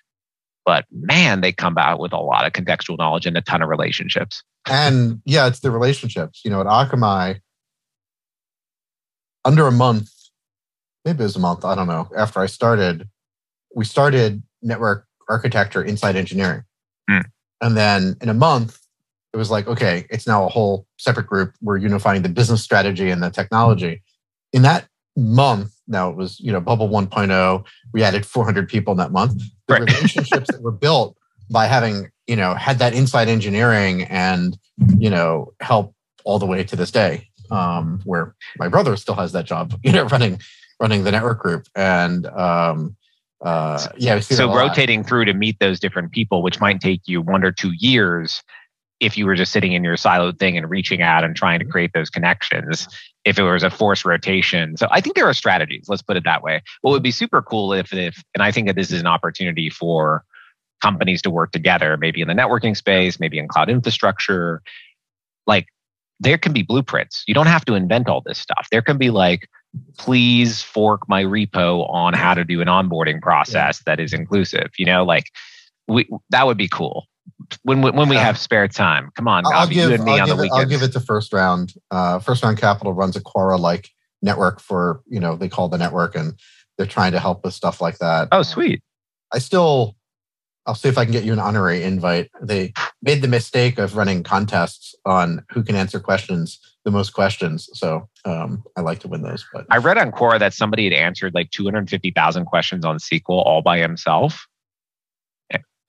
[0.65, 3.69] but man, they come out with a lot of contextual knowledge and a ton of
[3.69, 4.43] relationships.
[4.69, 6.41] And yeah, it's the relationships.
[6.45, 7.41] You know, at Akamai,
[9.45, 10.09] under a month,
[11.05, 13.09] maybe it was a month, I don't know, after I started,
[13.75, 16.63] we started network architecture inside engineering.
[17.09, 17.21] Hmm.
[17.61, 18.79] And then in a month,
[19.33, 21.53] it was like, okay, it's now a whole separate group.
[21.61, 24.03] We're unifying the business strategy and the technology.
[24.51, 24.87] In that
[25.17, 29.41] month, now it was, you know, Bubble 1.0, we added 400 people in that month.
[29.67, 29.81] The right.
[29.89, 31.17] relationships that were built
[31.49, 34.57] by having, you know, had that inside engineering and,
[34.97, 39.31] you know, help all the way to this day, um, where my brother still has
[39.33, 40.39] that job, you know, running
[40.79, 41.67] running the network group.
[41.75, 42.97] And um,
[43.41, 47.43] uh, yeah, so rotating through to meet those different people, which might take you one
[47.43, 48.43] or two years
[48.99, 51.65] if you were just sitting in your siloed thing and reaching out and trying to
[51.65, 52.87] create those connections
[53.25, 54.77] if it was a forced rotation.
[54.77, 56.61] So i think there are strategies let's put it that way.
[56.81, 59.69] What would be super cool if if and i think that this is an opportunity
[59.69, 60.23] for
[60.81, 64.61] companies to work together maybe in the networking space maybe in cloud infrastructure
[65.47, 65.67] like
[66.23, 69.09] there can be blueprints you don't have to invent all this stuff there can be
[69.09, 69.47] like
[69.97, 74.85] please fork my repo on how to do an onboarding process that is inclusive you
[74.85, 75.25] know like
[75.87, 77.07] we that would be cool
[77.63, 79.11] when when we have spare time.
[79.15, 80.59] Come on, I'll give, you and me I'll on the it, weekends.
[80.59, 81.73] I'll give it to first round.
[81.91, 83.89] Uh, first round capital runs a Quora like
[84.21, 86.33] network for you know they call the network and
[86.77, 88.29] they're trying to help with stuff like that.
[88.31, 88.81] Oh, sweet.
[89.31, 89.95] I still
[90.65, 92.31] I'll see if I can get you an honorary invite.
[92.41, 92.73] They
[93.03, 97.69] made the mistake of running contests on who can answer questions the most questions.
[97.73, 99.45] So um, I like to win those.
[99.53, 103.61] But I read on Quora that somebody had answered like 250,000 questions on SQL all
[103.61, 104.47] by himself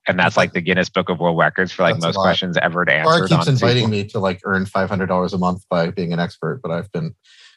[0.07, 2.85] and that's like the Guinness Book of World Records for like that's most questions ever
[2.85, 3.25] to answer.
[3.25, 3.91] Or keeps inviting SQL.
[3.91, 6.91] me to like earn five hundred dollars a month by being an expert, but I've
[6.93, 7.15] been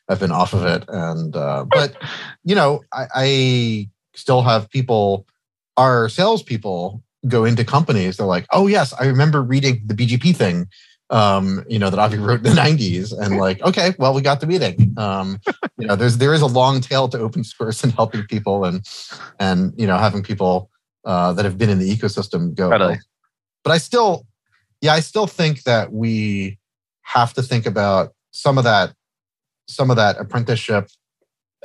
[0.08, 0.86] I've been off of it.
[0.88, 1.96] And uh, but
[2.44, 5.28] you know, I, I still have people,
[5.76, 8.18] our salespeople go into companies.
[8.18, 10.68] They're like, oh yes, I remember reading the BGP thing.
[11.10, 14.42] Um, you know that Avi wrote in the '90s, and like, okay, well, we got
[14.42, 14.94] the meeting.
[14.98, 15.40] Um,
[15.78, 18.86] you know, there's there is a long tail to open source and helping people, and
[19.40, 20.70] and you know having people
[21.06, 22.70] uh, that have been in the ecosystem go.
[22.70, 22.98] Totally.
[23.64, 24.26] But I still,
[24.82, 26.60] yeah, I still think that we
[27.04, 28.94] have to think about some of that,
[29.68, 30.90] some of that apprenticeship,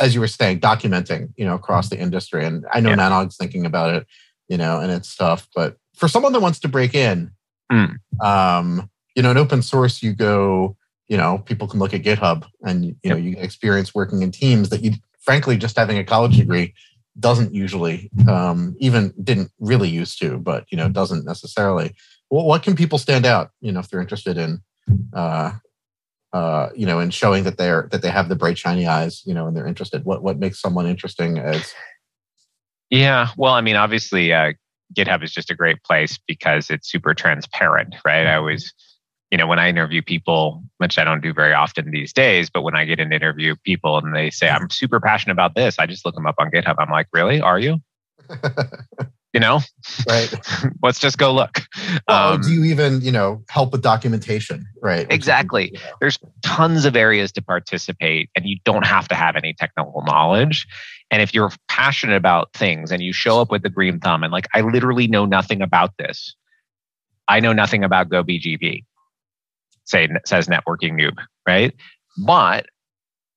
[0.01, 2.45] as you were saying, documenting, you know, across the industry.
[2.47, 2.97] And I know yeah.
[2.97, 4.07] Nanog's thinking about it,
[4.53, 5.49] you know, and it's tough.
[5.55, 7.31] But for someone that wants to break in,
[7.73, 7.97] mm.
[8.21, 10.77] um, you know, in open source, you go,
[11.09, 14.69] you know, people can look at GitHub and you know, you experience working in teams
[14.69, 16.75] that you, frankly, just having a college degree
[17.19, 21.95] doesn't usually um, even didn't really used to but you know doesn't necessarily
[22.31, 24.63] well, what can people stand out you know if they're interested in
[25.15, 25.53] uh,
[26.33, 29.35] uh, you know in showing that they're that they have the bright shiny eyes you
[29.35, 31.75] know and they're interested what what makes someone interesting as
[32.93, 34.53] yeah well i mean obviously uh,
[34.95, 38.73] github is just a great place because it's super transparent right i always
[39.33, 42.61] you know, when I interview people, which I don't do very often these days, but
[42.61, 45.87] when I get an interview people and they say, I'm super passionate about this, I
[45.87, 46.75] just look them up on GitHub.
[46.79, 47.41] I'm like, really?
[47.41, 47.79] Are you?
[49.33, 49.61] you know,
[50.07, 50.35] right?
[50.83, 51.63] Let's just go look.
[52.07, 54.67] Well, um, do you even, you know, help with documentation?
[54.83, 55.07] Right.
[55.11, 55.69] Exactly.
[55.69, 55.97] Is, you know.
[56.01, 60.67] There's tons of areas to participate and you don't have to have any technical knowledge.
[61.13, 64.33] And if you're passionate about things and you show up with the green thumb and
[64.33, 66.35] like, I literally know nothing about this.
[67.29, 68.83] I know nothing about GoBGP
[69.85, 71.75] say says networking noob, right?
[72.25, 72.67] But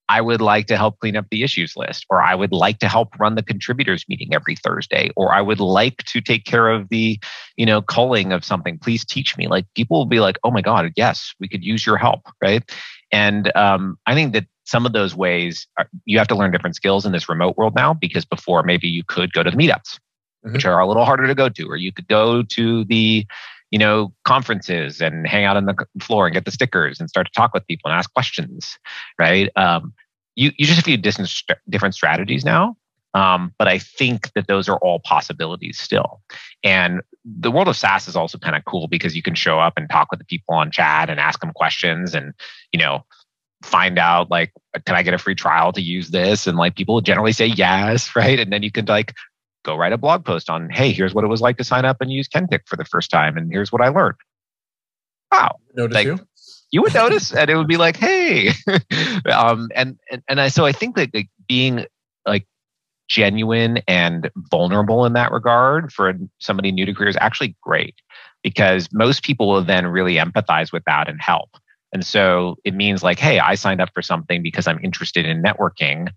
[0.07, 2.87] I would like to help clean up the issues list, or I would like to
[2.87, 6.89] help run the contributors meeting every Thursday, or I would like to take care of
[6.89, 7.19] the,
[7.57, 8.77] you know, culling of something.
[8.77, 9.47] Please teach me.
[9.47, 12.63] Like people will be like, oh my God, yes, we could use your help, right?
[13.11, 16.75] And um, I think that some of those ways are, you have to learn different
[16.75, 19.99] skills in this remote world now because before maybe you could go to the meetups,
[20.45, 20.53] mm-hmm.
[20.53, 23.25] which are a little harder to go to, or you could go to the
[23.71, 27.27] you know, conferences and hang out on the floor and get the stickers and start
[27.27, 28.77] to talk with people and ask questions,
[29.19, 29.49] right?
[29.57, 29.93] Um,
[30.35, 31.29] you, you just have to different,
[31.67, 32.77] different strategies now.
[33.15, 36.21] Um, but I think that those are all possibilities still.
[36.63, 39.73] And the world of SaaS is also kind of cool because you can show up
[39.77, 42.33] and talk with the people on chat and ask them questions and,
[42.73, 43.05] you know,
[43.65, 44.51] find out like,
[44.85, 46.47] can I get a free trial to use this?
[46.47, 48.39] And like people generally say yes, right?
[48.39, 49.13] And then you can like
[49.63, 51.97] go write a blog post on, hey, here's what it was like to sign up
[51.99, 54.17] and use Kentik for the first time, and here's what I learned.
[55.31, 55.57] Wow.
[55.75, 56.19] Notice like, you?
[56.71, 58.49] You would notice, and it would be like, hey.
[59.31, 61.85] um, and, and and I so I think that like, being
[62.27, 62.47] like
[63.07, 67.95] genuine and vulnerable in that regard for somebody new to career is actually great
[68.43, 71.49] because most people will then really empathize with that and help.
[71.95, 75.41] And so it means like, hey, I signed up for something because I'm interested in
[75.41, 76.09] networking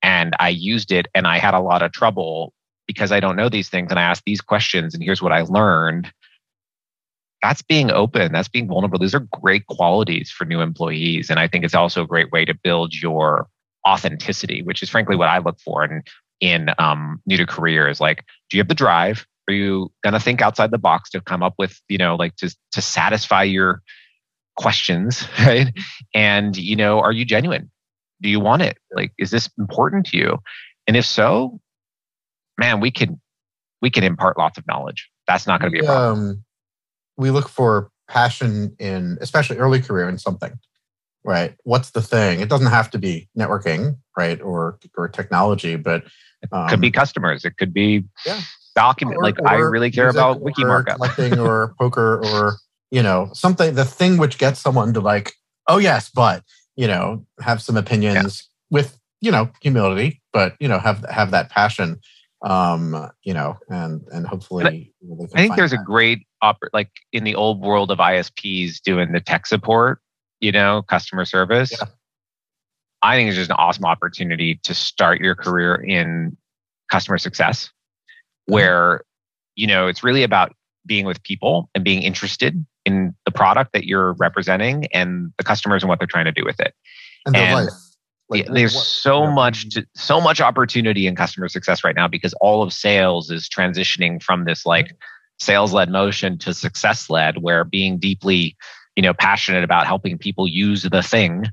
[0.00, 2.54] and I used it and I had a lot of trouble
[2.86, 5.42] because I don't know these things and I asked these questions and here's what I
[5.42, 6.10] learned.
[7.42, 8.32] That's being open.
[8.32, 8.98] That's being vulnerable.
[8.98, 11.28] These are great qualities for new employees.
[11.28, 13.46] And I think it's also a great way to build your
[13.86, 16.02] authenticity, which is frankly what I look for in,
[16.40, 19.26] in um, new to career is like, do you have the drive?
[19.50, 22.56] Are you to think outside the box to come up with, you know, like to,
[22.72, 23.82] to satisfy your
[24.56, 25.72] questions, right?
[26.14, 27.70] And, you know, are you genuine?
[28.22, 28.78] Do you want it?
[28.94, 30.38] Like, is this important to you?
[30.86, 31.60] And if so,
[32.58, 33.20] man, we can
[33.82, 35.08] we can impart lots of knowledge.
[35.26, 36.18] That's not going to be a problem.
[36.18, 36.44] Um,
[37.16, 40.58] we look for passion in, especially early career, in something,
[41.24, 41.54] right?
[41.64, 42.40] What's the thing?
[42.40, 46.04] It doesn't have to be networking, right, or or technology, but
[46.52, 47.44] um, it could be um, customers.
[47.44, 48.40] It could be yeah.
[48.74, 49.18] document.
[49.18, 52.56] Or, like or I really care about wiki markup, collecting, or poker, or
[52.96, 53.74] you know something.
[53.74, 55.34] The thing which gets someone to like,
[55.68, 56.42] oh yes, but
[56.76, 58.78] you know, have some opinions yeah.
[58.78, 62.00] with you know humility, but you know have have that passion
[62.42, 65.80] um you know and and hopefully i, I think there's that.
[65.80, 70.00] a great op- like in the old world of isps doing the tech support
[70.40, 71.86] you know customer service yeah.
[73.00, 76.36] i think it's just an awesome opportunity to start your career in
[76.90, 78.52] customer success mm-hmm.
[78.52, 79.02] where
[79.54, 80.52] you know it's really about
[80.84, 85.82] being with people and being interested in the product that you're representing and the customers
[85.82, 86.72] and what they're trying to do with it.
[87.26, 87.68] And, and
[88.28, 92.32] like, there's what, so much to, so much opportunity in customer success right now because
[92.34, 94.96] all of sales is transitioning from this like
[95.38, 98.56] sales led motion to success led where being deeply
[98.94, 101.44] you know passionate about helping people use the thing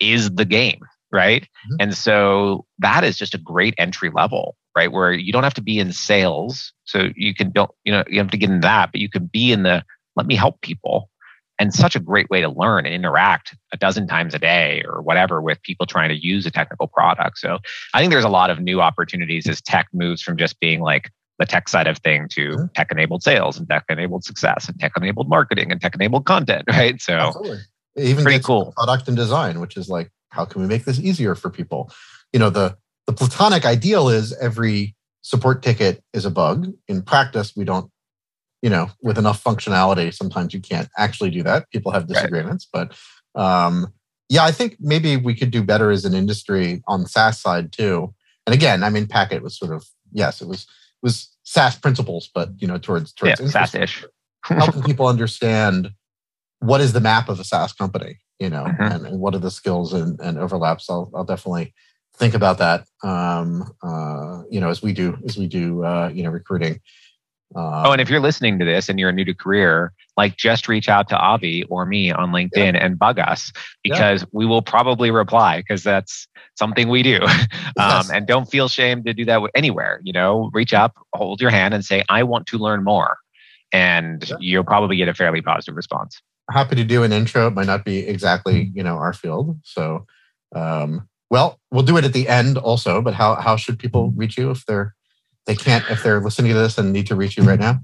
[0.00, 0.80] is the game
[1.12, 1.42] right?
[1.42, 1.76] Mm-hmm.
[1.80, 4.90] and so that is just a great entry level right?
[4.90, 6.72] Where you don't have to be in sales.
[6.84, 9.26] So you can don't you know you have to get in that but you can
[9.26, 9.84] be in the
[10.16, 11.10] let me help people
[11.58, 15.02] and such a great way to learn and interact a dozen times a day or
[15.02, 17.38] whatever with people trying to use a technical product.
[17.38, 17.58] So
[17.92, 21.10] I think there's a lot of new opportunities as tech moves from just being like
[21.38, 22.64] the tech side of thing to mm-hmm.
[22.74, 26.64] tech enabled sales and tech enabled success and tech enabled marketing and tech enabled content,
[26.68, 27.00] right?
[27.00, 27.58] So Absolutely.
[27.96, 31.34] even pretty cool product and design, which is like, how can we make this easier
[31.34, 31.92] for people?
[32.32, 36.72] You know, the the platonic ideal is every support ticket is a bug.
[36.88, 37.90] In practice, we don't
[38.64, 41.68] you know, with enough functionality, sometimes you can't actually do that.
[41.70, 42.88] People have disagreements, right.
[43.34, 43.92] but um,
[44.30, 47.72] yeah, I think maybe we could do better as an industry on the SaaS side
[47.72, 48.14] too.
[48.46, 52.30] And again, I mean, Packet was sort of yes, it was it was SaaS principles,
[52.34, 54.06] but you know, towards towards yeah, SaaS-ish.
[54.44, 55.90] helping people understand
[56.60, 58.82] what is the map of a SaaS company, you know, mm-hmm.
[58.82, 60.88] and, and, what are the skills and, and overlaps.
[60.88, 61.74] I'll, I'll definitely
[62.16, 62.86] think about that.
[63.02, 66.80] Um, uh, you know, as we do as we do, uh, you know, recruiting.
[67.54, 70.68] Uh, oh, and if you're listening to this and you're new to career, like just
[70.68, 72.84] reach out to Avi or me on LinkedIn yeah.
[72.84, 73.52] and bug us
[73.82, 74.28] because yeah.
[74.32, 76.26] we will probably reply because that's
[76.56, 77.20] something we do.
[77.76, 80.00] Um, and don't feel shame to do that anywhere.
[80.04, 83.16] You know, reach up, hold your hand, and say, "I want to learn more,"
[83.72, 84.36] and yeah.
[84.38, 86.22] you'll probably get a fairly positive response.
[86.52, 87.48] Happy to do an intro.
[87.48, 90.06] It might not be exactly you know our field, so.
[90.54, 93.02] Um, well, we'll do it at the end also.
[93.02, 94.94] But how how should people reach you if they're
[95.46, 97.80] they can't if they're listening to this and need to reach you right now?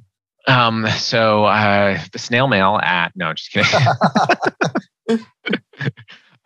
[0.47, 3.71] Um, so uh, the snail mail at no, just kidding.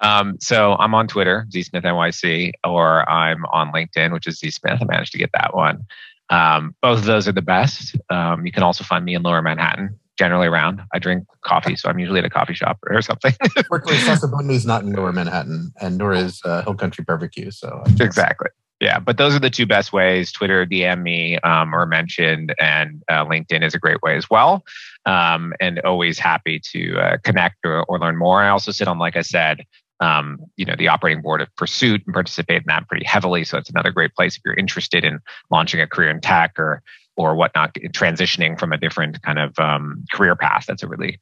[0.00, 4.82] um, so I'm on Twitter, ZSmithNYC, or I'm on LinkedIn, which is ZSmith.
[4.82, 5.86] I managed to get that one.
[6.30, 7.96] Um, both of those are the best.
[8.10, 10.80] Um, you can also find me in Lower Manhattan, generally around.
[10.92, 13.34] I drink coffee, so I'm usually at a coffee shop or something.
[13.68, 17.50] Fortunately, Sasabundu is not in Lower Manhattan, and nor is uh, Hill Country Barbecue.
[17.50, 18.48] So exactly.
[18.84, 20.30] Yeah, but those are the two best ways.
[20.30, 24.62] Twitter, DM me um, or mentioned, and uh, LinkedIn is a great way as well.
[25.06, 28.42] Um, and always happy to uh, connect or, or, learn more.
[28.42, 29.64] I also sit on, like I said,
[30.00, 33.44] um, you know, the operating board of Pursuit and participate in that pretty heavily.
[33.44, 35.18] So it's another great place if you're interested in
[35.50, 36.82] launching a career in tech or
[37.16, 40.66] or whatnot, transitioning from a different kind of um, career path.
[40.66, 41.20] That's a really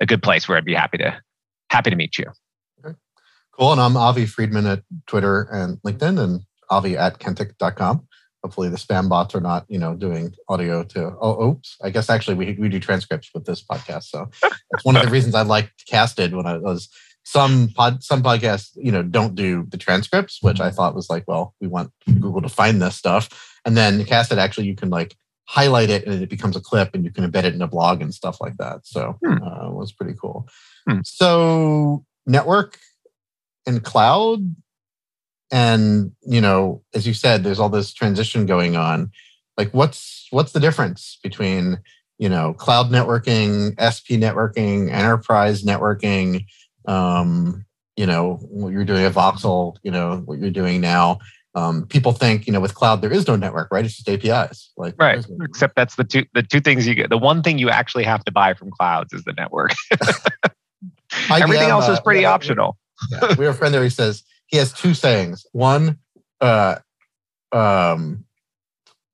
[0.00, 1.20] a good place where I'd be happy to
[1.68, 2.24] happy to meet you.
[2.82, 2.96] Okay.
[3.50, 3.72] Cool.
[3.72, 6.40] And I'm Avi Freedman at Twitter and LinkedIn, and
[6.72, 8.06] avi at kentik.com.
[8.42, 11.76] Hopefully the spam bots are not, you know, doing audio to, oh, oops.
[11.82, 14.04] I guess actually we, we do transcripts with this podcast.
[14.04, 14.30] So
[14.72, 16.88] it's one of the reasons I liked Casted when I was
[17.24, 21.24] some pod, some podcasts, you know, don't do the transcripts, which I thought was like,
[21.28, 23.28] well, we want Google to find this stuff.
[23.64, 25.14] And then Casted actually you can like
[25.46, 28.00] highlight it and it becomes a clip and you can embed it in a blog
[28.02, 28.86] and stuff like that.
[28.86, 29.42] So hmm.
[29.42, 30.48] uh, it was pretty cool.
[30.88, 31.00] Hmm.
[31.04, 32.78] So network
[33.66, 34.54] and cloud
[35.52, 39.12] and you know as you said there's all this transition going on
[39.56, 41.78] like what's what's the difference between
[42.18, 46.44] you know cloud networking sp networking enterprise networking
[46.88, 47.64] um,
[47.96, 51.18] you know what you're doing at voxel you know what you're doing now
[51.54, 53.84] um, people think you know with cloud there is no network, right?
[53.84, 54.70] It's just APIs.
[54.76, 55.22] Like right.
[55.28, 57.10] No Except that's the two the two things you get.
[57.10, 59.72] The one thing you actually have to buy from clouds is the network.
[61.30, 62.78] Everything else is uh, pretty optional.
[63.10, 63.82] yeah, we have a friend there.
[63.82, 65.44] He says he has two sayings.
[65.52, 65.98] One,
[66.40, 66.76] uh,
[67.50, 68.24] um,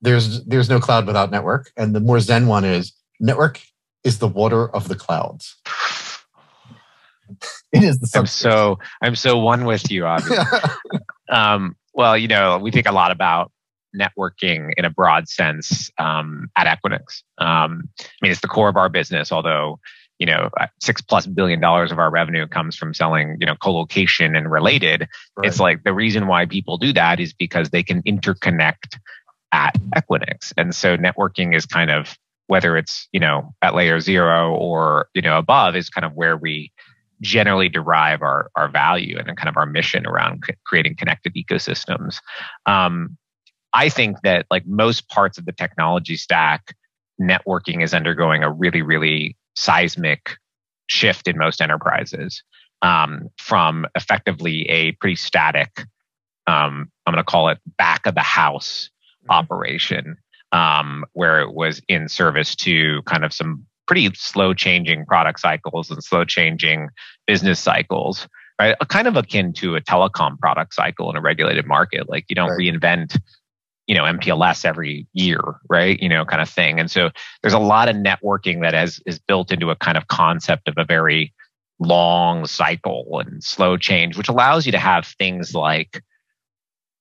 [0.02, 3.60] there's there's no cloud without network, and the more Zen one is network
[4.04, 5.56] is the water of the clouds.
[7.72, 8.18] it is the.
[8.18, 10.44] I'm so I'm so one with you, obviously.
[11.30, 13.52] um, well, you know, we think a lot about
[13.98, 17.22] networking in a broad sense um, at Equinix.
[17.38, 19.80] Um, I mean, it's the core of our business, although
[20.18, 20.50] you know
[20.80, 25.08] six plus billion dollars of our revenue comes from selling you know co-location and related.
[25.36, 25.48] Right.
[25.48, 28.98] it's like the reason why people do that is because they can interconnect
[29.52, 30.52] at equinix.
[30.56, 32.16] And so networking is kind of
[32.46, 36.36] whether it's you know at layer zero or you know above is kind of where
[36.36, 36.72] we
[37.20, 42.18] generally derive our our value and kind of our mission around creating connected ecosystems.
[42.66, 43.16] Um,
[43.74, 46.74] i think that like most parts of the technology stack
[47.20, 50.36] networking is undergoing a really really seismic
[50.86, 52.42] shift in most enterprises
[52.82, 55.84] um, from effectively a pretty static,
[56.46, 58.90] um, I'm going to call it back of the house
[59.24, 59.32] mm-hmm.
[59.32, 60.16] operation,
[60.52, 65.90] um, where it was in service to kind of some pretty slow changing product cycles
[65.90, 66.88] and slow changing
[67.26, 68.28] business cycles,
[68.60, 68.76] right?
[68.88, 72.08] Kind of akin to a telecom product cycle in a regulated market.
[72.08, 72.58] Like you don't right.
[72.60, 73.18] reinvent
[73.88, 76.00] you know MPLS every year, right?
[76.00, 76.78] You know, kind of thing.
[76.78, 77.10] And so
[77.42, 80.74] there's a lot of networking that has is built into a kind of concept of
[80.76, 81.34] a very
[81.80, 86.02] long cycle and slow change, which allows you to have things like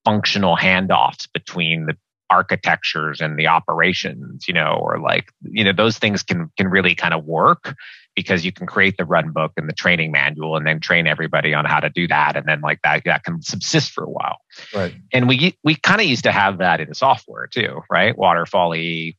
[0.06, 1.98] functional handoffs between the
[2.30, 6.96] architectures and the operations, you know, or like, you know, those things can can really
[6.96, 7.76] kind of work
[8.18, 11.54] because you can create the run book and the training manual and then train everybody
[11.54, 12.36] on how to do that.
[12.36, 14.40] And then like that that can subsist for a while.
[14.74, 14.96] Right.
[15.14, 18.18] And we we kind of used to have that in software too right?
[18.18, 18.72] Waterfall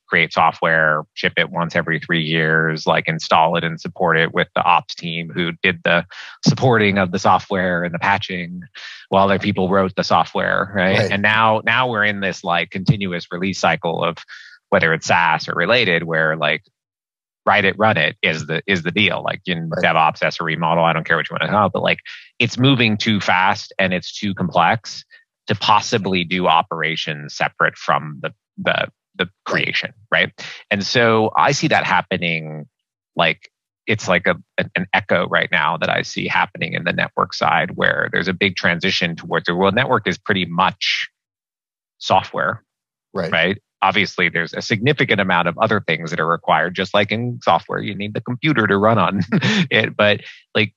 [0.09, 4.49] create software ship it once every three years like install it and support it with
[4.57, 6.05] the ops team who did the
[6.44, 8.62] supporting of the software and the patching
[9.11, 10.99] while other people wrote the software right?
[10.99, 11.12] right.
[11.12, 14.18] And now now we're in this like continuous release cycle of
[14.70, 16.62] whether it's SaaS or related, where like
[17.49, 19.22] write it, run it is the is the deal.
[19.24, 19.82] Like in right.
[19.82, 22.01] DevOps, SRE model, I don't care what you want to call it, but like
[22.38, 25.03] it's moving too fast and it's too complex
[25.46, 30.30] to possibly do operations separate from the the the creation, right?
[30.70, 32.66] And so I see that happening
[33.16, 33.51] like
[33.86, 37.70] it's like a, an echo right now that I see happening in the network side
[37.74, 41.09] where there's a big transition towards the world network is pretty much
[41.96, 42.62] software.
[43.14, 43.32] Right.
[43.32, 47.39] Right obviously there's a significant amount of other things that are required just like in
[47.43, 49.20] software you need the computer to run on
[49.70, 50.20] it but
[50.55, 50.74] like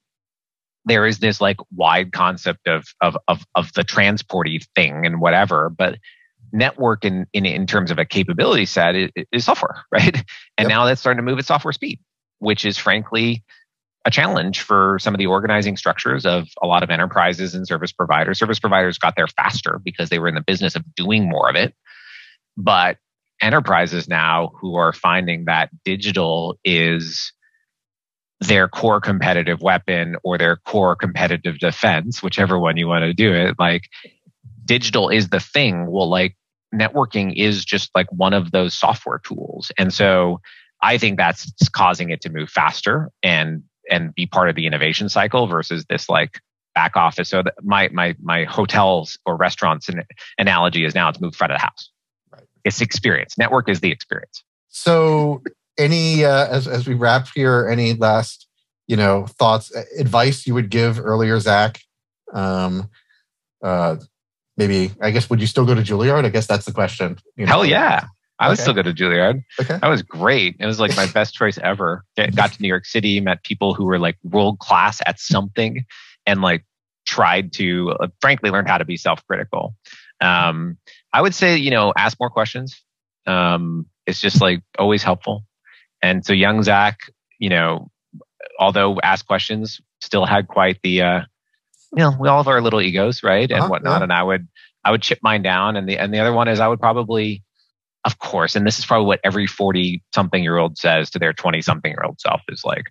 [0.86, 5.70] there is this like wide concept of of of, of the transporty thing and whatever
[5.70, 5.98] but
[6.54, 10.16] network in, in in terms of a capability set is, is software right
[10.58, 10.70] and yep.
[10.70, 12.00] now that's starting to move at software speed
[12.40, 13.44] which is frankly
[14.06, 17.92] a challenge for some of the organizing structures of a lot of enterprises and service
[17.92, 18.40] providers.
[18.40, 21.56] Service providers got there faster because they were in the business of doing more of
[21.56, 21.76] it.
[22.58, 22.98] But
[23.42, 27.34] enterprises now who are finding that digital is
[28.40, 33.34] their core competitive weapon or their core competitive defense, whichever one you want to do
[33.34, 33.84] it, like
[34.66, 35.90] digital is the thing.
[35.90, 36.36] Well, like
[36.74, 39.72] networking is just like one of those software tools.
[39.78, 40.40] And so
[40.82, 45.10] I think that's causing it to move faster and and be part of the innovation
[45.10, 46.40] cycle versus this like
[46.74, 47.30] back office.
[47.30, 49.90] So my my my hotels or restaurants
[50.38, 51.92] analogy is now it's moved front of the house.
[52.64, 53.38] It's experience.
[53.38, 54.44] Network is the experience.
[54.70, 55.42] So,
[55.78, 58.48] any uh, as as we wrap here, any last
[58.88, 61.82] you know thoughts, advice you would give earlier, Zach?
[62.34, 62.90] Um,
[63.64, 63.98] uh,
[64.58, 66.26] maybe I guess would you still go to Juilliard?
[66.26, 67.18] I guess that's the question.
[67.36, 67.52] You know?
[67.52, 68.06] Hell yeah.
[68.42, 69.44] I would still go to Juilliard.
[69.60, 69.78] Okay.
[69.80, 70.56] That was great.
[70.60, 72.04] It was like my best choice ever.
[72.18, 75.86] Got to New York City, met people who were like world class at something
[76.26, 76.66] and like
[77.06, 79.76] tried to, uh, frankly, learn how to be self critical.
[80.22, 80.78] Um,
[81.14, 82.82] I would say, you know, ask more questions.
[83.28, 85.44] Um, it's just like always helpful.
[86.02, 86.98] And so young Zach,
[87.38, 87.92] you know,
[88.58, 91.22] although ask questions, still had quite the, uh,
[91.96, 94.00] you know, we all have our little egos, right, and uh-huh, whatnot.
[94.00, 94.04] Yeah.
[94.04, 94.48] And I would,
[94.84, 95.76] I would chip mine down.
[95.76, 97.44] And the and the other one is I would probably,
[98.06, 101.34] of course, and this is probably what every forty something year old says to their
[101.34, 102.86] twenty something year old self is like,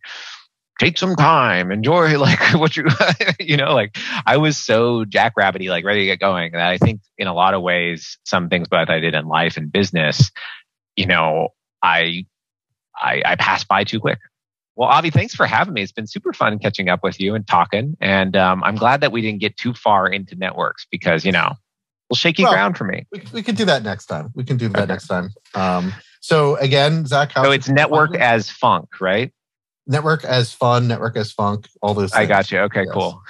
[0.81, 2.87] take some time, enjoy like what you,
[3.41, 7.03] you know, like I was so jackrabbity, like ready to get going that I think
[7.19, 10.31] in a lot of ways, some things that I did in life and business,
[10.97, 11.51] you know,
[11.83, 12.27] I,
[12.97, 14.19] I, I passed by too quick.
[14.77, 15.83] Well, Avi, thanks for having me.
[15.83, 17.97] It's been super fun catching up with you and talking.
[18.01, 21.55] And um, I'm glad that we didn't get too far into networks because, you know,
[22.15, 23.07] shaky well, ground for me.
[23.13, 24.31] We, we can do that next time.
[24.35, 24.87] We can do that okay.
[24.87, 25.31] next time.
[25.55, 27.45] Um, so again, Zach, how?
[27.45, 29.33] So it's network as funk, right?
[29.91, 32.13] Network as fun, network as funk, all those.
[32.13, 32.23] Things.
[32.23, 32.61] I got you.
[32.61, 32.95] Okay, yes.
[32.95, 33.23] cool.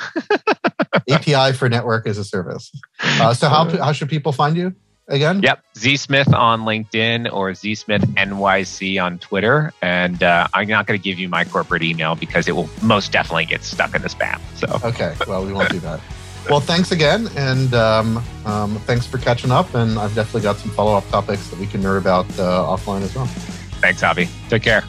[1.11, 2.71] API for network as a service.
[3.03, 4.75] Uh, so how how should people find you?
[5.11, 5.43] again?
[5.43, 5.63] Yep.
[5.77, 9.73] Z Smith on LinkedIn or Z Smith NYC on Twitter.
[9.83, 13.13] And uh, I'm not going to give you my corporate email because it will most
[13.13, 14.41] definitely get stuck in the spam.
[14.57, 16.01] So okay, well we won't do that.
[16.49, 19.75] Well, thanks again, and um, um, thanks for catching up.
[19.75, 23.03] And I've definitely got some follow up topics that we can nerd about uh, offline
[23.03, 23.27] as well.
[23.27, 24.27] Thanks, Avi.
[24.49, 24.83] Take care.